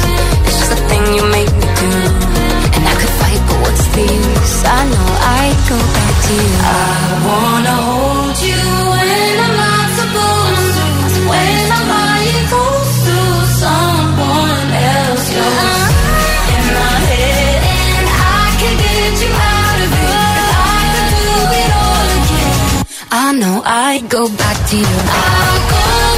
It's 0.48 0.58
just 0.60 0.84
thing 0.90 1.04
you 1.18 1.24
make 1.38 1.52
me 1.62 1.68
do, 1.82 1.92
and 2.76 2.84
I 2.92 2.94
could 3.00 3.14
fight, 3.20 3.42
but 3.48 3.58
what's 3.64 3.86
the 3.96 4.04
use? 4.04 4.58
I 4.66 4.82
know 4.92 5.10
I'd 5.40 5.60
go 5.72 5.78
back 5.98 6.16
to 6.26 6.34
you. 6.44 6.54
I 6.64 6.98
wanna 7.28 7.76
hold 7.90 8.38
you 8.50 8.64
when 8.92 9.36
I'm 9.46 9.56
not 9.64 9.88
supposed 10.00 10.76
to. 11.16 11.22
When 11.30 11.60
to 13.06 13.18
someone 13.64 14.70
else, 14.96 15.28
in 16.56 16.66
my 16.78 16.96
head, 17.12 17.60
and 17.98 18.08
I 18.08 18.46
can 18.62 18.74
get 18.84 19.14
you 19.24 19.32
out 19.56 19.80
of 19.86 19.92
it. 20.00 20.10
I 20.12 20.82
could 20.94 21.10
do 21.16 21.34
it 21.62 21.72
all 21.84 22.08
again, 22.20 22.60
I 23.12 23.28
know 23.42 23.58
I'd 23.66 24.06
go 24.10 24.24
back 24.42 24.58
to 24.70 24.76
you. 24.78 24.98
Go 25.72 26.09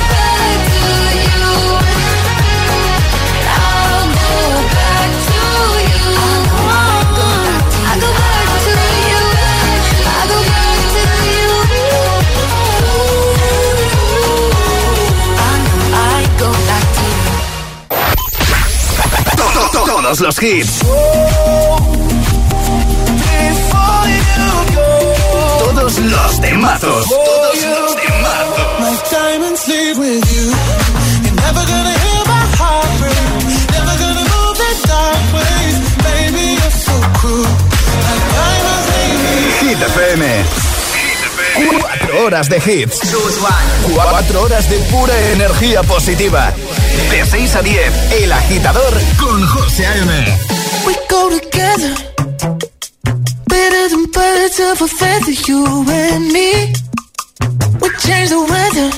Todos 20.02 20.20
los 20.20 20.42
hits. 20.42 20.80
Todos 25.60 26.00
los 26.00 26.42
temazos. 26.42 27.06
Todos 27.08 27.64
los 27.64 27.96
temazos. 27.96 28.68
Hit 39.62 39.82
FM. 39.82 40.44
Cuatro 41.80 42.26
horas 42.26 42.50
de 42.50 42.58
hits. 42.58 43.00
Cuatro 43.94 44.42
horas 44.42 44.68
de 44.68 44.78
pura 44.90 45.14
energía 45.32 45.84
positiva. 45.84 46.52
De 47.10 47.26
6 47.26 47.56
a 47.56 47.62
10, 47.62 47.94
El 48.24 48.32
Agitador 48.32 48.94
con 49.18 49.46
José 49.48 49.86
A.M. 49.86 50.12
We 50.86 50.96
go 51.10 51.30
together. 51.30 51.94
Better 53.46 53.90
than 53.90 54.06
birds 54.12 54.60
of 54.60 54.82
a 54.82 54.88
feather 54.88 55.36
You 55.48 55.86
and 55.90 56.32
me. 56.32 56.74
We 57.82 57.90
change 58.00 58.30
the 58.30 58.42
weather. 58.50 58.90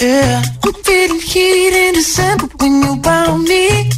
Yeah 0.00 0.42
I'm 0.64 0.74
feeling 0.84 1.20
heat 1.20 1.74
in 1.74 1.94
December 1.94 2.48
When 2.58 2.82
you 2.82 3.02
found 3.02 3.44
me. 3.44 3.90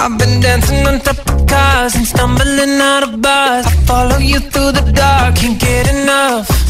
I've 0.00 0.18
been 0.18 0.40
dancing 0.40 0.86
on 0.86 1.00
top 1.00 1.18
of 1.18 1.46
cars 1.46 1.94
And 1.94 2.06
stumbling 2.06 2.80
out 2.80 3.02
of 3.02 3.20
bars. 3.22 3.66
I 3.66 3.70
follow 3.86 4.18
you 4.18 4.40
through 4.40 4.72
the 4.72 4.92
dark 4.92 5.36
Can't 5.36 5.58
get 5.58 5.88
enough 5.94 6.69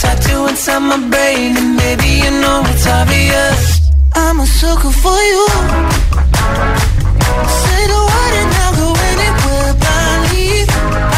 tattoo 0.00 0.46
inside 0.48 0.80
my 0.80 0.96
brain, 1.12 1.56
and 1.60 1.76
maybe 1.76 2.08
you 2.24 2.30
know 2.42 2.62
it's 2.72 2.86
obvious. 2.86 3.60
I'm 4.14 4.40
a 4.40 4.46
sucker 4.46 4.92
for 5.04 5.18
you. 5.32 5.46
Say 7.60 7.82
the 7.92 8.00
word 8.10 8.34
and 8.40 8.50
I'll 8.62 8.74
go 8.80 8.88
anywhere 9.10 9.72
blindly. 9.82 10.50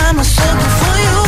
I'm 0.04 0.18
a 0.18 0.26
sucker 0.36 0.72
for 0.80 0.96
you. 1.06 1.18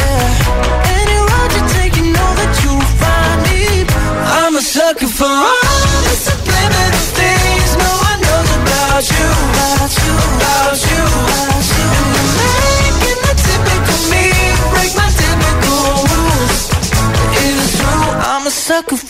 Yeah. 0.00 0.96
Any 0.98 1.18
road 1.28 1.50
you 1.56 1.62
take, 1.76 1.94
you 2.00 2.06
know 2.16 2.30
that 2.40 2.52
you'll 2.62 2.88
find 3.00 3.38
me. 3.46 3.62
I'm 4.40 4.54
a 4.56 4.62
sucker 4.74 5.10
for 5.18 5.28
all 5.28 5.98
the 6.08 6.14
subliminal 6.26 7.06
things 7.20 7.70
no 7.84 7.92
one 8.08 8.20
knows 8.26 8.50
about 8.60 9.04
you. 9.14 9.28
About 9.52 9.92
you, 10.02 10.12
about 10.36 10.78
you, 10.90 11.53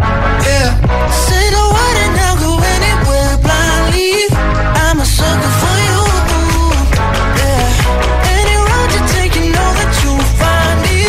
Yeah. 0.00 0.70
I'll 2.26 2.38
go 2.38 2.52
anywhere 2.76 3.34
blindly. 3.44 4.12
I'm 4.84 4.98
a 5.00 5.06
sucker 5.06 5.52
for 5.60 5.76
you. 5.86 5.98
Yeah. 7.40 7.66
Any 8.38 8.56
road 8.68 8.90
you 8.94 9.02
take, 9.14 9.34
you 9.34 9.46
know 9.56 9.70
that 9.78 9.92
you'll 10.02 10.28
find 10.40 10.76
me. 10.86 11.00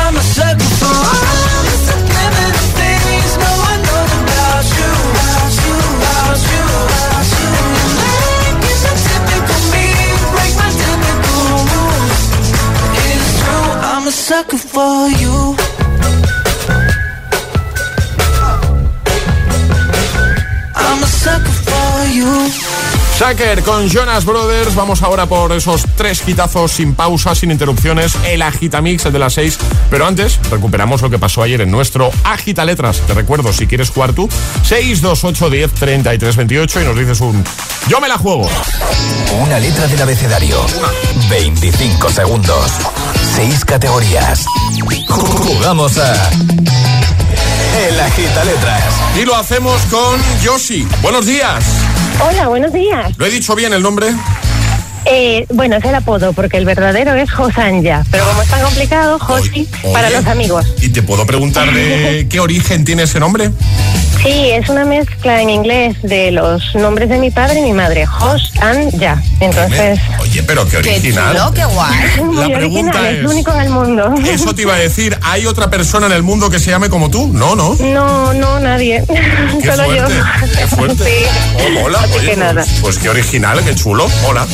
I'm 0.00 0.14
a 0.16 0.24
sucker 0.36 0.70
for 0.80 0.96
all 1.14 1.62
the 1.68 1.76
subliminal 1.88 2.68
things 2.78 3.30
no 3.44 3.52
one 3.68 3.80
knows 3.88 4.12
about 4.22 4.66
you. 4.78 4.90
About 5.12 5.52
you, 5.64 5.76
about 5.96 6.40
you, 6.52 6.64
about 6.84 7.28
you. 7.40 7.50
Typical 9.06 9.62
me 9.72 9.86
break 10.34 10.52
my 10.60 10.70
typical. 10.82 11.56
It's 13.06 13.28
true, 13.40 13.68
I'm 13.92 14.04
a 14.06 14.12
sucker 14.12 14.58
for 14.58 15.08
you. 15.08 15.19
Shaker 23.20 23.62
con 23.62 23.88
Jonas 23.88 24.24
Brothers. 24.24 24.74
Vamos 24.74 25.02
ahora 25.02 25.26
por 25.26 25.52
esos 25.52 25.84
tres 25.96 26.26
hitazos 26.26 26.72
sin 26.72 26.94
pausa, 26.94 27.34
sin 27.34 27.50
interrupciones. 27.50 28.14
El 28.24 28.42
Agitamix, 28.42 29.04
el 29.04 29.12
de 29.12 29.18
las 29.18 29.34
seis. 29.34 29.58
Pero 29.90 30.06
antes, 30.06 30.40
recuperamos 30.50 31.02
lo 31.02 31.10
que 31.10 31.18
pasó 31.18 31.42
ayer 31.42 31.60
en 31.60 31.70
nuestro 31.70 32.10
Agita 32.24 32.64
Letras. 32.64 33.00
Te 33.06 33.14
recuerdo, 33.14 33.52
si 33.52 33.66
quieres 33.66 33.90
jugar 33.90 34.12
tú, 34.12 34.28
628 34.64 35.50
10 35.50 35.72
33 35.72 36.36
28 36.36 36.80
y 36.80 36.84
nos 36.84 36.98
dices 36.98 37.20
un 37.20 37.44
Yo 37.88 38.00
me 38.00 38.08
la 38.08 38.18
juego. 38.18 38.48
Una 39.40 39.58
letra 39.60 39.86
del 39.86 40.00
abecedario. 40.02 40.64
25 41.28 42.10
segundos. 42.10 42.72
6 43.36 43.64
categorías. 43.64 44.46
Jugamos 45.08 45.98
a. 45.98 46.30
El 47.86 48.00
Agita 48.00 48.44
Letras. 48.44 48.94
Y 49.20 49.24
lo 49.24 49.36
hacemos 49.36 49.80
con 49.90 50.20
Yoshi. 50.42 50.86
Buenos 51.02 51.26
días. 51.26 51.64
Hola, 52.18 52.48
buenos 52.48 52.72
días. 52.72 53.16
¿Lo 53.18 53.24
he 53.26 53.30
dicho 53.30 53.54
bien 53.54 53.72
el 53.72 53.82
nombre? 53.82 54.08
Eh, 55.06 55.46
bueno, 55.52 55.76
es 55.76 55.84
el 55.84 55.94
apodo, 55.94 56.32
porque 56.32 56.56
el 56.58 56.64
verdadero 56.64 57.14
es 57.14 57.30
Josanja, 57.30 58.04
pero 58.10 58.24
como 58.26 58.42
es 58.42 58.48
tan 58.48 58.60
complicado, 58.62 59.18
Josi, 59.18 59.68
para 59.92 60.10
los 60.10 60.26
amigos. 60.26 60.66
¿Y 60.80 60.90
te 60.90 61.02
puedo 61.02 61.26
preguntar 61.26 61.72
de 61.72 62.26
qué 62.30 62.38
origen 62.40 62.84
tiene 62.84 63.04
ese 63.04 63.18
nombre? 63.18 63.50
Sí, 64.22 64.50
es 64.50 64.68
una 64.68 64.84
mezcla 64.84 65.40
en 65.40 65.48
inglés 65.48 65.96
de 66.02 66.30
los 66.30 66.74
nombres 66.74 67.08
de 67.08 67.16
mi 67.16 67.30
padre 67.30 67.60
y 67.60 67.62
mi 67.62 67.72
madre, 67.72 68.04
Jos 68.04 68.52
and 68.60 68.90
Ya. 69.00 69.22
Entonces, 69.40 69.98
Oye, 70.20 70.42
pero 70.42 70.68
qué 70.68 70.76
original. 70.76 71.34
qué 71.54 71.64
guay. 71.64 71.94
es 72.16 72.22
muy 72.22 72.36
La 72.36 72.54
pregunta 72.58 72.98
original, 73.00 73.06
es 73.16 73.24
es- 73.24 73.30
único 73.30 73.52
en 73.54 73.60
el 73.60 73.70
mundo. 73.70 74.14
Eso 74.26 74.54
te 74.54 74.62
iba 74.62 74.74
a 74.74 74.78
decir, 74.78 75.18
¿hay 75.22 75.46
otra 75.46 75.70
persona 75.70 76.04
en 76.06 76.12
el 76.12 76.22
mundo 76.22 76.50
que 76.50 76.58
se 76.58 76.70
llame 76.70 76.90
como 76.90 77.08
tú? 77.10 77.28
No, 77.32 77.56
no. 77.56 77.74
No, 77.80 78.34
no, 78.34 78.60
nadie. 78.60 79.02
Qué 79.62 79.70
Solo 79.74 79.84
fuerte, 79.84 80.14
yo. 80.14 80.48
qué 80.58 80.66
fuerte. 80.66 81.04
Sí. 81.04 81.26
Oh, 81.66 81.70
mola, 81.80 82.00
Así 82.00 82.12
oye, 82.18 82.30
que 82.32 82.36
nada. 82.36 82.52
pues, 82.62 82.78
pues 82.82 82.98
qué 82.98 83.08
original, 83.08 83.64
qué 83.64 83.74
chulo, 83.74 84.06
mola. 84.22 84.46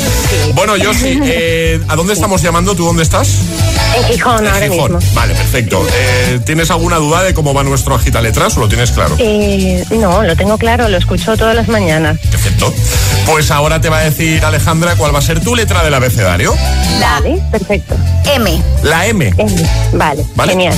Bueno, 0.54 0.76
Yoshi, 0.76 1.18
eh, 1.24 1.80
¿a 1.88 1.96
dónde 1.96 2.12
estamos 2.12 2.42
llamando? 2.42 2.74
¿Tú 2.74 2.84
dónde 2.84 3.02
estás? 3.02 3.28
En 3.96 4.04
Gijón 4.04 4.44
En 4.46 4.52
ahora 4.52 4.68
Gijón. 4.68 4.94
mismo. 4.96 5.14
Vale, 5.14 5.34
perfecto. 5.34 5.86
Eh, 5.92 6.40
¿Tienes 6.44 6.70
alguna 6.70 6.96
duda 6.96 7.22
de 7.22 7.34
cómo 7.34 7.52
va 7.54 7.62
nuestro 7.64 7.94
agita 7.94 8.20
letras 8.20 8.56
o 8.56 8.60
lo 8.60 8.68
tienes 8.68 8.90
claro? 8.92 9.16
Eh, 9.18 9.84
no, 9.90 10.22
lo 10.22 10.36
tengo 10.36 10.58
claro, 10.58 10.88
lo 10.88 10.96
escucho 10.96 11.36
todas 11.36 11.54
las 11.56 11.68
mañanas. 11.68 12.18
Perfecto. 12.30 12.72
Pues 13.26 13.50
ahora 13.50 13.80
te 13.80 13.88
va 13.88 13.98
a 13.98 14.04
decir 14.04 14.44
Alejandra 14.44 14.96
cuál 14.96 15.14
va 15.14 15.18
a 15.18 15.22
ser 15.22 15.40
tu 15.40 15.54
letra 15.56 15.82
del 15.82 15.94
abecedario. 15.94 16.54
La 17.00 17.16
Vale, 17.20 17.38
perfecto. 17.50 17.96
M. 18.34 18.62
La 18.82 19.06
M. 19.06 19.32
M. 19.38 19.70
Vale, 19.94 20.22
Vale. 20.34 20.52
genial. 20.52 20.74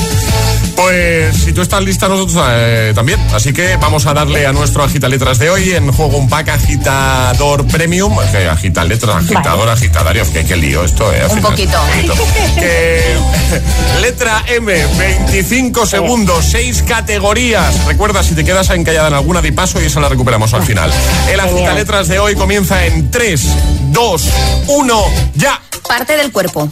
Pues 0.78 1.36
si 1.36 1.52
tú 1.52 1.60
estás 1.60 1.82
lista, 1.82 2.08
nosotros 2.08 2.40
eh, 2.50 2.92
también. 2.94 3.18
Así 3.34 3.52
que 3.52 3.76
vamos 3.78 4.06
a 4.06 4.14
darle 4.14 4.46
a 4.46 4.52
nuestro 4.52 4.84
agita 4.84 5.08
letras 5.08 5.40
de 5.40 5.50
hoy 5.50 5.72
en 5.72 5.90
juego 5.90 6.16
un 6.18 6.28
pack 6.28 6.50
agitador 6.50 7.66
premium. 7.66 8.16
Que 8.30 8.46
agita 8.48 8.84
letras, 8.84 9.16
agitador, 9.16 9.68
agitadario. 9.68 10.22
Que 10.32 10.44
qué 10.44 10.54
lío 10.56 10.84
esto, 10.84 11.12
¿eh? 11.12 11.22
Al 11.22 11.30
Un 11.30 11.36
final. 11.36 11.50
poquito. 11.50 11.78
Que, 12.58 13.16
letra 14.02 14.44
M, 14.46 14.72
25 14.96 15.84
segundos, 15.84 16.44
6 16.44 16.84
categorías. 16.86 17.84
Recuerda, 17.86 18.22
si 18.22 18.34
te 18.36 18.44
quedas 18.44 18.70
encallada 18.70 19.08
en 19.08 19.14
alguna, 19.14 19.42
di 19.42 19.50
paso 19.50 19.80
y 19.82 19.86
esa 19.86 19.98
la 19.98 20.08
recuperamos 20.08 20.54
al 20.54 20.62
final. 20.62 20.92
El 21.28 21.40
agita 21.40 21.74
letras 21.74 22.06
de 22.06 22.20
hoy 22.20 22.36
comienza 22.36 22.86
en 22.86 23.10
3, 23.10 23.42
2, 23.90 24.22
1, 24.68 25.04
ya. 25.34 25.60
Parte 25.86 26.16
del 26.16 26.32
cuerpo. 26.32 26.68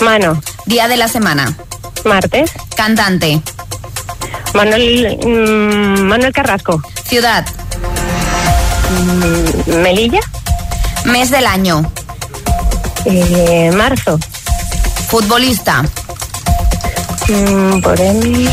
Mano, 0.00 0.40
Día 0.66 0.88
de 0.88 0.96
la 0.96 1.08
semana. 1.08 1.56
martes. 2.04 2.50
Cantante. 2.76 3.40
Manuel, 4.54 5.18
mm, 5.24 6.02
Manuel 6.02 6.32
Carrasco. 6.32 6.82
Ciudad. 7.06 7.44
Mm, 8.90 9.76
Melilla. 9.82 10.20
Mes 11.04 11.30
del 11.30 11.46
año. 11.46 11.90
Eh, 13.04 13.70
marzo. 13.74 14.18
Futbolista. 15.08 15.82
Mm, 17.28 17.80
por 17.80 18.00
el... 18.00 18.50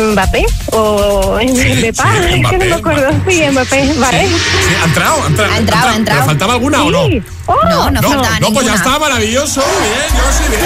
¿Mbappé? 0.00 0.44
¿O 0.72 1.38
Sí, 1.40 1.46
Mbappé? 1.48 1.92
sí, 1.92 2.40
es 2.42 2.48
que 2.50 2.58
no 2.58 2.64
me 2.64 2.74
acuerdo. 2.74 3.10
Sí, 3.28 3.42
Mbappé, 3.50 3.92
vale. 3.98 4.26
Sí, 4.28 4.34
¿ha 4.80 4.84
entrado? 4.84 5.22
¿Ha 5.22 5.26
entrado? 5.26 5.52
Ha 5.52 5.56
entrado, 5.58 5.88
ha 5.88 5.96
entrado. 5.96 6.20
¿Le 6.20 6.26
faltaba 6.26 6.52
alguna 6.54 6.84
o 6.84 6.90
no? 6.90 7.00
Oh, 7.46 7.56
No, 7.64 7.90
no, 7.90 8.00
No, 8.40 8.52
pues 8.52 8.66
ya 8.66 8.74
está, 8.74 8.98
maravilloso. 8.98 9.60
Bien, 9.60 10.16
yo 10.16 10.32
sí, 10.36 10.44
bien. 10.50 10.62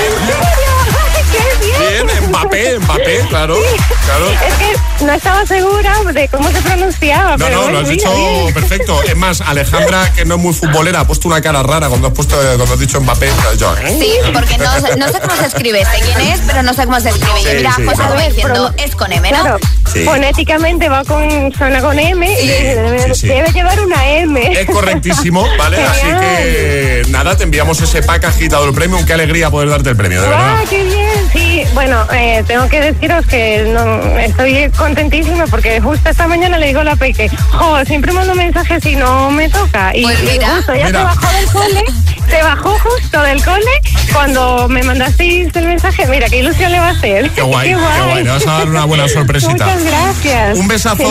¡Qué 1.33 1.39
bien! 1.67 1.92
Mbappé, 2.29 2.79
Mbappé, 2.81 3.19
claro. 3.29 3.57
claro. 4.05 4.27
Es 4.47 4.55
que 4.55 5.05
no 5.05 5.13
estaba 5.13 5.47
segura 5.47 5.95
de 6.13 6.29
cómo 6.29 6.51
se 6.51 6.61
pronunciaba. 6.63 7.37
No, 7.37 7.45
pero 7.45 7.63
no, 7.63 7.71
lo 7.71 7.79
has 7.81 7.89
bien. 7.89 8.55
perfecto. 8.55 9.03
Es 9.03 9.17
más, 9.17 9.41
Alejandra, 9.41 10.13
que 10.15 10.25
no 10.25 10.37
es 10.37 10.41
muy 10.41 10.53
futbolera, 10.55 11.01
ha 11.01 11.07
puesto 11.07 11.29
una 11.29 11.41
cara 11.41 11.63
rara 11.63 11.89
cuando 11.89 12.09
has 12.09 12.15
puesto 12.15 12.37
cuando 12.57 12.65
has 12.75 12.79
dicho 12.81 13.01
Mbappé. 13.01 13.31
Yo, 13.59 13.75
¿eh? 13.79 13.97
Sí, 14.01 14.13
porque 14.33 14.59
no, 14.59 14.73
sé- 14.81 14.97
no 14.97 15.09
sé 15.09 15.21
cómo 15.21 15.37
se 15.37 15.47
escribe. 15.47 15.85
Sé 15.85 16.01
quién 16.05 16.21
es, 16.29 16.41
pero 16.47 16.63
no 16.63 16.73
sé 16.75 16.85
cómo 16.85 17.01
se 17.01 17.09
escribe. 17.11 17.41
Sí, 17.43 17.49
y 17.53 17.57
mira, 17.57 17.73
sí, 17.77 17.85
José 17.85 17.97
claro. 17.97 18.15
lo 18.15 18.21
diciendo, 18.21 18.73
Pero- 18.77 18.89
es 18.89 18.97
con 18.97 19.13
M, 19.13 19.31
¿no? 19.33 19.41
Claro, 19.43 19.59
Sí. 19.93 20.05
fonéticamente 20.05 20.89
va 20.89 21.05
con, 21.05 21.53
suena 21.57 21.81
con 21.81 21.99
M 21.99 22.41
y 22.41 22.47
debe, 22.49 23.15
sí, 23.15 23.21
sí. 23.23 23.29
debe 23.29 23.53
llevar 23.53 23.79
una 23.81 24.09
M. 24.09 24.53
Es 24.61 24.67
correctísimo, 24.71 25.47
¿vale? 25.59 25.83
Así 25.85 26.07
que 26.07 27.03
nada, 27.09 27.37
te 27.37 27.45
enviamos 27.45 27.81
ese 27.81 28.03
pack 28.03 28.25
agitador 28.25 28.75
premium. 28.75 29.05
Qué 29.05 29.13
alegría 29.13 29.51
poder 29.51 29.69
darte 29.69 29.91
el 29.91 29.97
premio, 29.97 30.23
de 30.23 30.29
verdad. 30.29 30.53
¡Guau, 30.55 30.69
qué 30.69 30.85
bien! 30.85 31.31
Sí, 31.33 31.65
bueno, 31.75 31.92
eh, 32.13 32.45
tengo 32.47 32.69
que 32.69 32.81
deciros 32.81 33.27
que 33.27 33.65
no, 33.73 34.19
estoy 34.19 34.71
contentísima 34.77 35.47
porque 35.47 35.81
justo 35.81 36.09
esta 36.09 36.27
mañana 36.27 36.59
le 36.59 36.69
digo 36.69 36.81
a 36.81 36.85
la 36.85 36.97
Peque, 36.97 37.29
jo, 37.53 37.85
siempre 37.85 38.13
mando 38.13 38.35
mensajes 38.35 38.85
y 38.87 38.97
no 38.97 39.31
me 39.31 39.49
toca. 39.49 39.95
Y 39.95 40.03
Pues 40.03 40.23
mira, 40.23 40.57
justo 40.57 40.75
ya 40.75 40.87
mira. 40.87 40.99
se 40.99 41.05
bajó 41.05 41.33
del 41.37 41.47
cole 41.47 41.85
se 42.33 42.43
bajó 42.43 42.79
justo 42.79 43.21
del 43.21 43.45
cole 43.45 43.83
cuando 44.11 44.67
me 44.67 44.83
mandasteis 44.83 45.55
el 45.55 45.67
mensaje. 45.67 46.07
Mira, 46.07 46.29
qué 46.31 46.39
ilusión 46.39 46.73
le 46.73 46.79
va 46.79 46.89
a 46.89 46.91
hacer. 46.93 47.31
Qué 47.31 47.43
guay, 47.43 47.69
qué 47.75 47.75
guay. 47.75 48.15
Qué. 48.15 48.25
Le 48.25 48.31
vas 48.31 48.47
a 48.47 48.53
dar 48.53 48.69
una 48.71 48.85
buena 48.87 49.07
sorpresita. 49.09 49.53
Muchas 49.53 49.85
gracias. 49.85 50.59
Un 50.59 50.67
besazo 50.67 51.03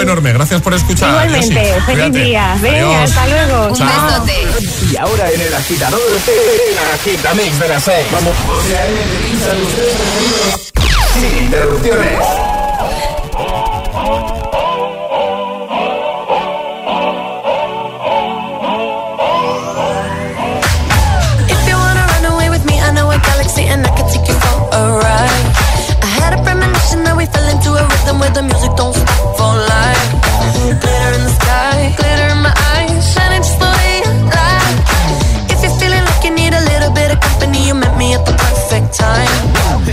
enorme. 0.00 0.32
Gracias 0.32 0.62
por 0.62 0.72
escuchar. 0.72 1.10
Igualmente. 1.10 1.74
Feliz 1.84 2.12
día. 2.12 2.56
Venga, 2.62 3.02
hasta 3.02 3.26
luego. 3.26 3.66
Un 3.68 3.74
Chao. 3.74 4.24
besote. 4.24 4.48
Y 4.90 4.96
ahora 4.96 5.30
en 5.30 5.40
el 5.42 5.54
agitador, 5.54 6.00
en 6.00 6.74
la 6.74 6.94
agita 6.94 7.34
mix 7.34 7.58
de 7.58 7.68
las 7.68 7.84
seis. 7.84 8.06
Vamos. 8.10 8.34
Sin 11.12 11.44
interrupciones. 11.44 13.19
time. 39.10 39.90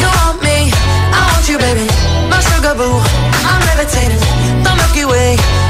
You 0.00 0.08
want 0.18 0.42
me, 0.42 0.70
I 1.14 1.20
want 1.30 1.46
you, 1.48 1.58
baby. 1.58 1.86
My 2.30 2.40
sugar 2.40 2.74
boo, 2.74 2.98
I'm 3.46 3.60
levitating. 3.70 4.22
The 4.64 4.72
Milky 4.78 5.04
Way. 5.04 5.69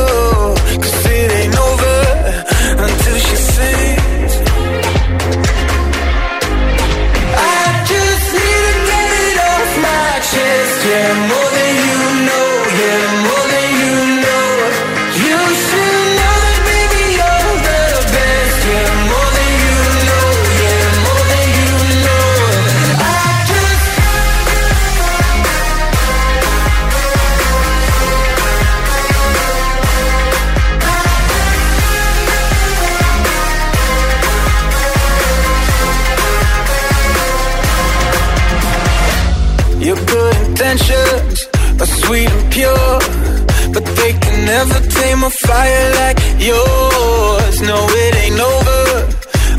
never 44.45 44.79
tame 44.87 45.23
a 45.23 45.29
fire 45.29 45.87
like 46.01 46.19
yours. 46.39 47.55
No, 47.61 47.77
it 48.03 48.13
ain't 48.23 48.39
over 48.39 48.81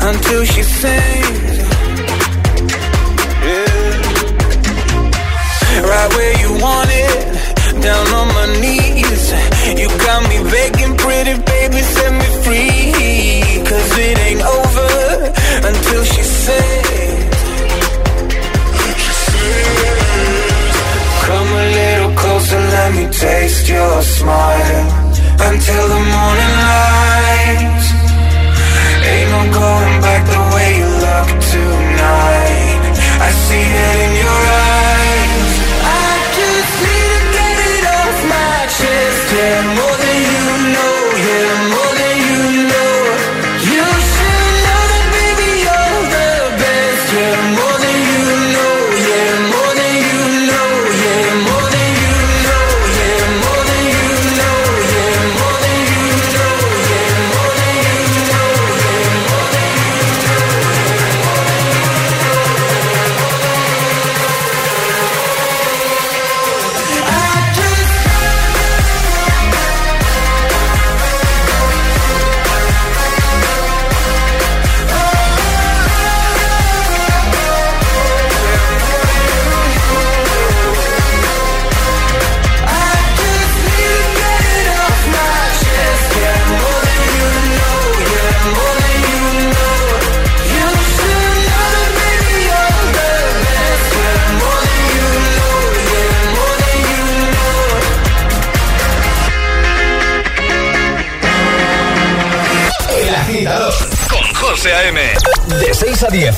until 0.09 0.43
she 0.45 0.63
sings. 0.63 1.57
Yeah. 3.47 3.81
Right 5.91 6.09
where 6.15 6.35
you 6.41 6.42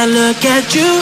I 0.00 0.06
look 0.06 0.44
at 0.44 0.76
you 0.76 0.97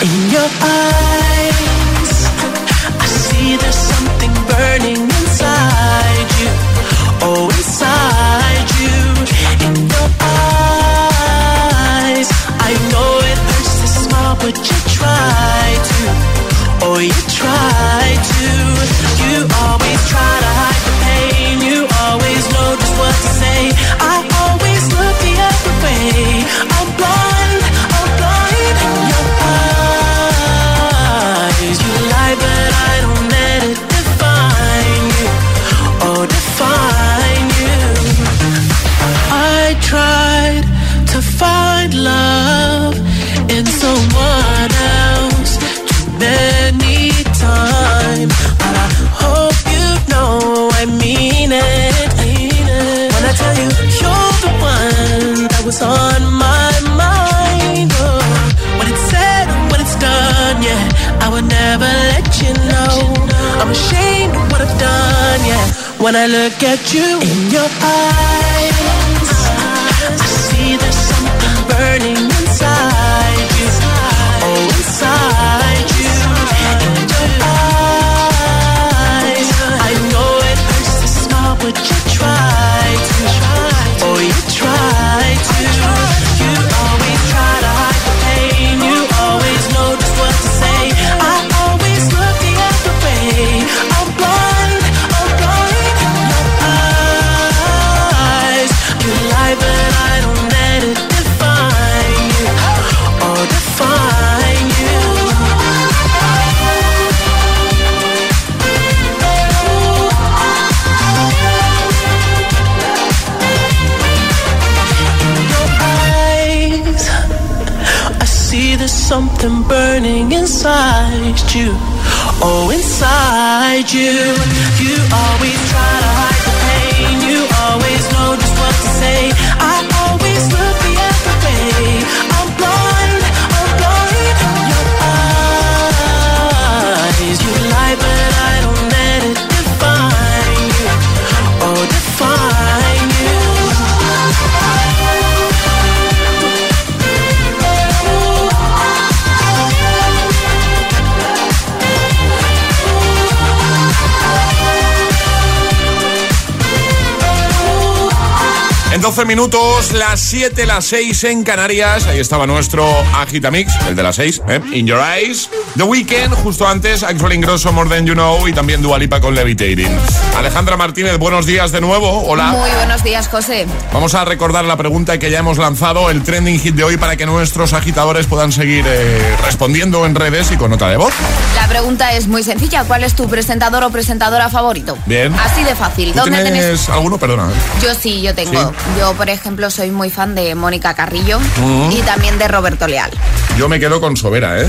minutos, 159.36 159.92
las 159.92 160.20
7, 160.20 160.64
las 160.64 160.86
6 160.86 161.24
en 161.24 161.44
Canarias. 161.44 162.06
Ahí 162.06 162.18
estaba 162.18 162.46
nuestro 162.46 162.86
Agitamix, 163.14 163.70
el 163.86 163.94
de 163.94 164.02
las 164.02 164.16
6, 164.16 164.42
¿eh? 164.48 164.60
In 164.72 164.86
Your 164.86 164.98
Eyes. 164.98 165.50
The 165.76 165.82
Weekend, 165.82 166.32
justo 166.42 166.66
antes, 166.66 167.02
Axel 167.02 167.34
Ingrosso, 167.34 167.70
More 167.70 167.90
Than 167.90 168.06
You 168.06 168.14
Know 168.14 168.48
y 168.48 168.52
también 168.54 168.80
Dualipa 168.80 169.20
con 169.20 169.34
Levitating. 169.34 169.94
Alejandra 170.38 170.74
Martínez, 170.78 171.18
buenos 171.18 171.44
días 171.44 171.70
de 171.70 171.82
nuevo. 171.82 172.22
Hola. 172.26 172.46
Muy 172.46 172.70
buenos 172.70 173.02
días, 173.04 173.28
José. 173.28 173.66
Vamos 173.92 174.14
a 174.14 174.24
recordar 174.24 174.64
la 174.64 174.78
pregunta 174.78 175.18
que 175.18 175.30
ya 175.30 175.40
hemos 175.40 175.58
lanzado, 175.58 176.08
el 176.08 176.22
trending 176.22 176.58
hit 176.60 176.74
de 176.76 176.82
hoy, 176.84 176.96
para 176.96 177.16
que 177.16 177.26
nuestros 177.26 177.74
agitadores 177.74 178.26
puedan 178.26 178.52
seguir 178.52 178.86
eh, 178.88 179.36
respondiendo 179.44 180.06
en 180.06 180.14
redes 180.14 180.50
y 180.50 180.56
con 180.56 180.70
nota 180.70 180.88
de 180.88 180.96
voz. 180.96 181.12
La 181.56 181.68
pregunta 181.68 182.10
es 182.14 182.26
muy 182.26 182.42
sencilla. 182.42 182.84
¿Cuál 182.84 183.04
es 183.04 183.12
tu 183.14 183.28
presentador 183.28 183.84
o 183.84 183.90
presentadora 183.90 184.48
favorito? 184.48 184.96
Bien. 185.04 185.34
Así 185.38 185.62
de 185.62 185.74
fácil. 185.74 186.12
¿Tú 186.12 186.20
¿Dónde 186.20 186.40
tienes 186.42 186.62
tenés? 186.64 186.88
alguno? 186.88 187.18
Perdona. 187.18 187.48
Yo 187.82 187.94
sí, 187.94 188.22
yo 188.22 188.34
tengo. 188.34 188.52
Sí. 188.70 188.76
Yo, 188.98 189.12
por 189.12 189.28
ejemplo, 189.28 189.68
soy 189.70 189.90
muy 189.90 190.08
fan 190.08 190.34
de 190.34 190.54
Mónica 190.54 190.94
Carrillo 190.94 191.36
Ujú. 191.36 191.90
y 191.92 192.00
también 192.00 192.38
de 192.38 192.48
Roberto 192.48 192.86
Leal. 192.88 193.10
Yo 193.58 193.68
me 193.68 193.78
quedo 193.78 194.00
con 194.00 194.16
Sobera, 194.16 194.58
¿eh? 194.62 194.68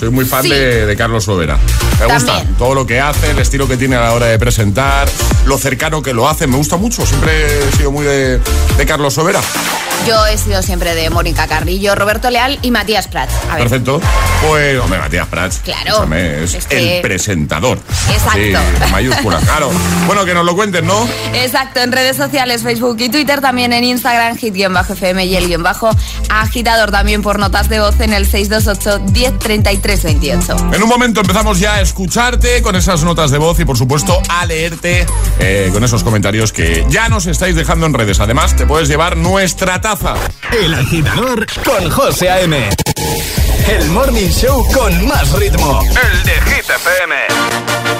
Soy 0.00 0.08
muy 0.10 0.24
fan 0.24 0.42
Sí. 0.42 0.48
de, 0.48 0.86
de 0.86 0.96
Carlos 0.96 1.24
Sobera. 1.24 1.58
Me 2.00 2.06
gusta 2.14 2.42
todo 2.56 2.74
lo 2.74 2.86
que 2.86 2.98
hace, 3.00 3.32
el 3.32 3.38
estilo 3.38 3.68
que 3.68 3.76
tiene 3.76 3.96
a 3.96 4.00
la 4.00 4.12
hora 4.14 4.24
de 4.26 4.38
presentar, 4.38 5.06
lo 5.44 5.58
cercano 5.58 6.00
que 6.02 6.14
lo 6.14 6.26
hace. 6.26 6.46
Me 6.46 6.56
gusta 6.56 6.78
mucho. 6.78 7.04
Siempre 7.04 7.68
he 7.68 7.72
sido 7.76 7.90
muy 7.92 8.06
de, 8.06 8.38
de 8.78 8.86
Carlos 8.86 9.12
Sobera. 9.12 9.40
Yo 10.08 10.26
he 10.28 10.38
sido 10.38 10.62
siempre 10.62 10.94
de 10.94 11.10
Mónica 11.10 11.46
Carrillo, 11.46 11.94
Roberto 11.94 12.30
Leal 12.30 12.58
y 12.62 12.70
Matías 12.70 13.06
Prats. 13.08 13.34
A 13.50 13.56
ver. 13.56 13.64
Perfecto. 13.68 14.00
Pues, 14.48 14.80
hombre, 14.80 14.98
Matías 14.98 15.26
Prats. 15.28 15.58
Claro. 15.62 16.10
es 16.14 16.54
Es 16.54 16.66
que- 16.66 16.96
el 16.96 17.02
presentador. 17.02 17.78
Exacto. 18.10 18.38
Sí, 18.38 18.54
en 18.84 18.90
mayúsculas, 18.90 19.44
claro. 19.44 19.70
Bueno, 20.06 20.24
que 20.24 20.32
nos 20.32 20.46
lo 20.46 20.56
cuenten, 20.56 20.86
¿no? 20.86 21.06
Exacto, 21.34 21.80
en 21.80 21.92
redes 21.92 22.16
sociales, 22.16 22.62
Facebook 22.62 22.96
y 23.00 23.10
Twitter, 23.10 23.42
también 23.42 23.74
en 23.74 23.84
Instagram, 23.84 24.38
hit-fm 24.38 25.24
y 25.26 25.36
el 25.36 25.46
guion 25.46 25.62
bajo 25.62 25.90
agitador 26.30 26.90
también 26.90 27.20
por 27.20 27.38
notas 27.38 27.68
de 27.68 27.80
voz 27.80 28.00
en 28.00 28.14
el 28.14 28.26
628 28.26 29.00
1033 29.12 29.89
28. 29.96 30.56
En 30.72 30.82
un 30.82 30.88
momento 30.88 31.20
empezamos 31.20 31.58
ya 31.58 31.74
a 31.74 31.80
escucharte 31.80 32.62
con 32.62 32.76
esas 32.76 33.02
notas 33.02 33.32
de 33.32 33.38
voz 33.38 33.58
y 33.58 33.64
por 33.64 33.76
supuesto 33.76 34.22
a 34.28 34.46
leerte 34.46 35.04
eh, 35.40 35.70
con 35.72 35.82
esos 35.82 36.04
comentarios 36.04 36.52
que 36.52 36.86
ya 36.88 37.08
nos 37.08 37.26
estáis 37.26 37.56
dejando 37.56 37.86
en 37.86 37.94
redes. 37.94 38.20
Además, 38.20 38.56
te 38.56 38.66
puedes 38.66 38.88
llevar 38.88 39.16
nuestra 39.16 39.80
taza. 39.80 40.14
El 40.52 40.74
agitador 40.74 41.44
con 41.64 41.90
José 41.90 42.30
A.M. 42.30 42.68
El 43.68 43.90
morning 43.90 44.28
show 44.28 44.64
con 44.72 45.08
más 45.08 45.32
ritmo. 45.32 45.80
El 45.82 46.22
de 46.22 46.32
Hit 46.52 46.70
FM. 46.70 47.99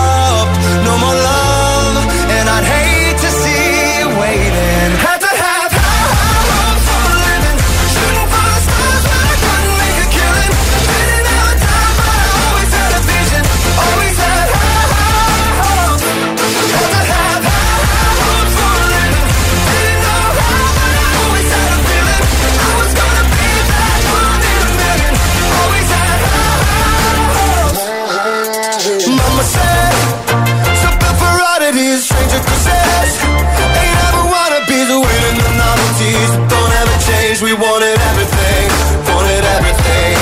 change, 37.41 37.49
we 37.49 37.53
wanted 37.53 37.97
everything, 38.09 38.69
wanted 39.13 39.43
everything. 39.57 40.17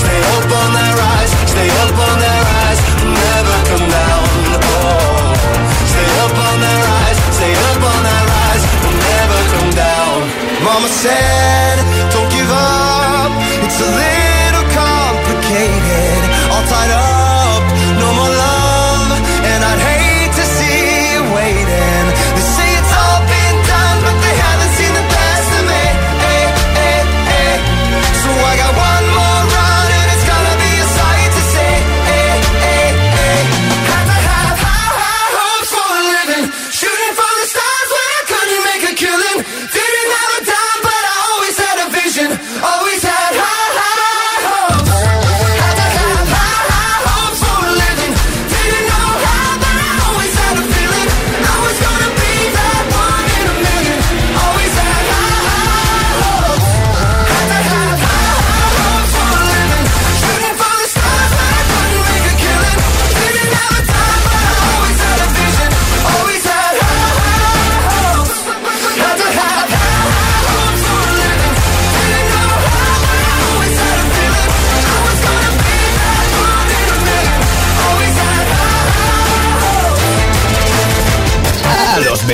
Stay 0.00 0.20
up 0.36 0.50
on 0.50 0.72
that 0.74 0.94
rise, 0.98 1.32
stay 1.50 1.68
up 1.82 1.94
on 1.94 2.18
that 2.20 2.40
rise, 2.50 2.80
never 3.02 3.56
come 3.70 3.88
down. 3.90 4.24
Oh, 4.62 5.34
stay 5.86 6.10
up 6.24 6.34
on 6.34 6.60
that 6.60 6.78
rise, 6.88 7.18
stay 7.36 7.54
up 7.54 7.82
on 7.82 8.00
that 8.02 8.24
rise, 8.34 8.64
never 9.10 9.40
come 9.54 9.70
down. 9.74 10.18
Mama 10.64 10.88
said, 10.88 11.51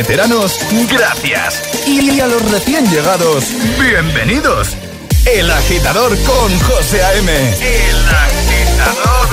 veteranos, 0.09 0.59
gracias. 0.91 1.63
Y 1.87 2.19
a 2.19 2.27
los 2.27 2.51
recién 2.51 2.89
llegados, 2.91 3.45
bienvenidos. 3.79 4.69
El 5.27 5.51
agitador 5.51 6.17
con 6.23 6.59
José 6.61 7.03
A.M. 7.03 7.31
El 7.61 7.97
agitador. 8.09 9.29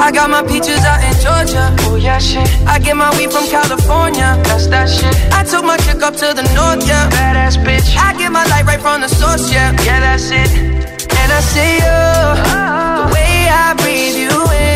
I 0.00 0.10
got 0.10 0.28
my 0.28 0.42
peaches 0.42 0.84
out 0.84 1.00
in 1.04 1.14
Georgia. 1.20 1.72
Oh 1.88 1.96
yeah, 1.96 2.18
shit. 2.18 2.48
I 2.66 2.80
get 2.80 2.96
my 2.96 3.10
weed 3.16 3.30
from 3.30 3.46
California. 3.46 4.36
That's 4.42 4.66
that 4.68 4.88
shit. 4.88 5.14
I 5.32 5.44
took 5.44 5.64
my 5.64 5.76
chick 5.76 6.02
up 6.02 6.16
to 6.16 6.34
the 6.34 6.42
north, 6.54 6.86
yeah. 6.88 7.08
Badass 7.10 7.62
bitch. 7.62 7.96
I 7.96 8.12
get 8.18 8.32
my 8.32 8.44
light 8.46 8.66
right 8.66 8.80
from 8.80 9.02
the 9.02 9.08
source, 9.08 9.52
yeah. 9.52 9.70
Yeah, 9.84 10.00
that's 10.00 10.30
it. 10.30 10.50
And 11.14 11.32
I 11.32 11.40
see 11.40 11.76
you. 11.76 11.98
The 12.98 13.14
way 13.14 13.48
I 13.48 13.74
breathe 13.78 14.16
you 14.16 14.52
in. 14.52 14.75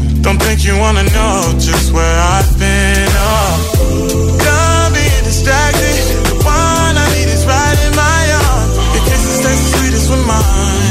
Don't 0.21 0.37
think 0.37 0.63
you 0.63 0.77
wanna 0.77 1.03
know 1.03 1.53
just 1.57 1.91
where 1.91 2.17
I've 2.33 2.51
been. 2.59 3.09
Oh, 3.09 4.37
done 4.37 4.93
being 4.93 5.23
distracted. 5.23 5.97
The 6.29 6.35
one 6.45 6.95
I 7.03 7.07
need 7.15 7.27
is 7.27 7.43
right 7.45 7.79
in 7.87 7.93
my 7.95 8.21
arms. 8.45 8.75
Your 8.93 9.03
kisses 9.09 9.39
taste 9.43 9.63
the 9.65 9.77
sweetest 9.77 10.07
with 10.11 10.23
mine, 10.27 10.90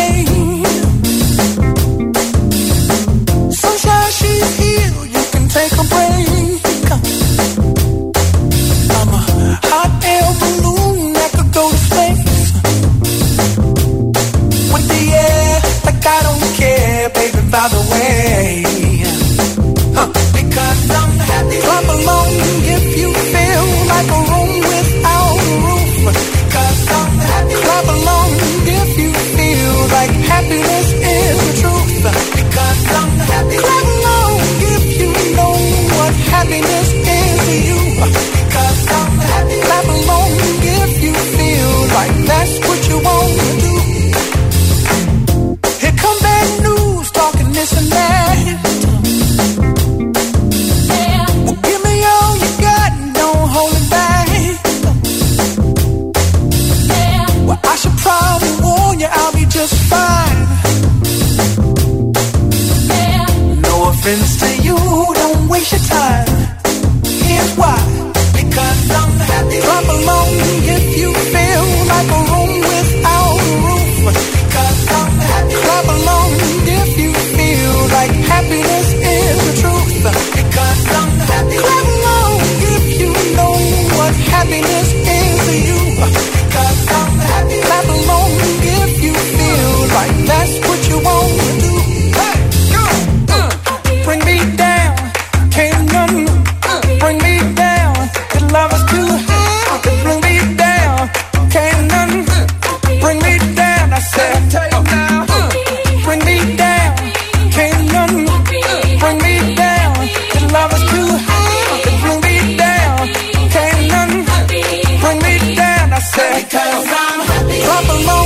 Because 116.33 116.87
I'm 116.87 117.19
happy. 117.27 118.20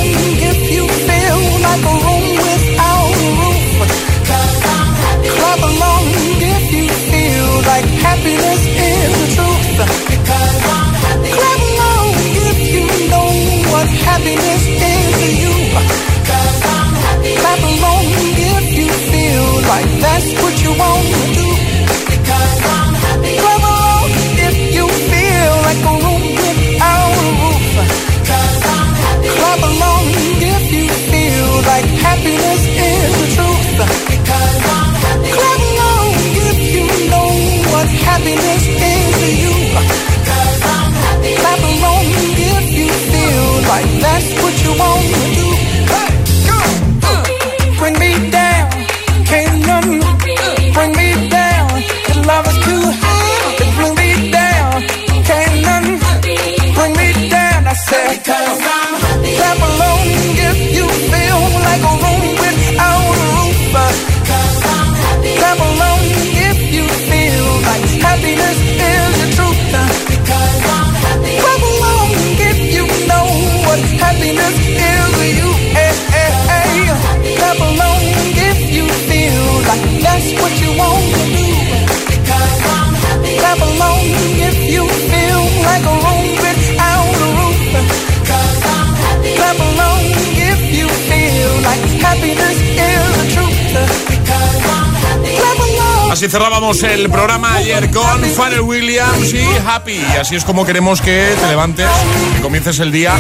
Así 96.15 96.29
cerrábamos 96.29 96.81
el 96.83 97.09
programa 97.09 97.55
ayer 97.55 97.91
con 97.91 98.21
Pharrell 98.37 98.61
Williams 98.61 99.33
y 99.33 99.45
Happy. 99.67 99.97
y 99.97 100.17
Así 100.17 100.37
es 100.37 100.45
como 100.45 100.65
queremos 100.65 101.01
que 101.01 101.35
te 101.41 101.47
levantes, 101.47 101.89
que 102.37 102.41
comiences 102.41 102.79
el 102.79 102.91
día. 102.93 103.13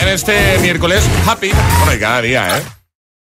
En 0.00 0.08
este 0.08 0.58
miércoles 0.60 1.04
Happy. 1.26 1.50
Bueno, 1.50 1.94
y 1.94 1.98
cada 1.98 2.22
día, 2.22 2.56
¿eh? 2.56 2.79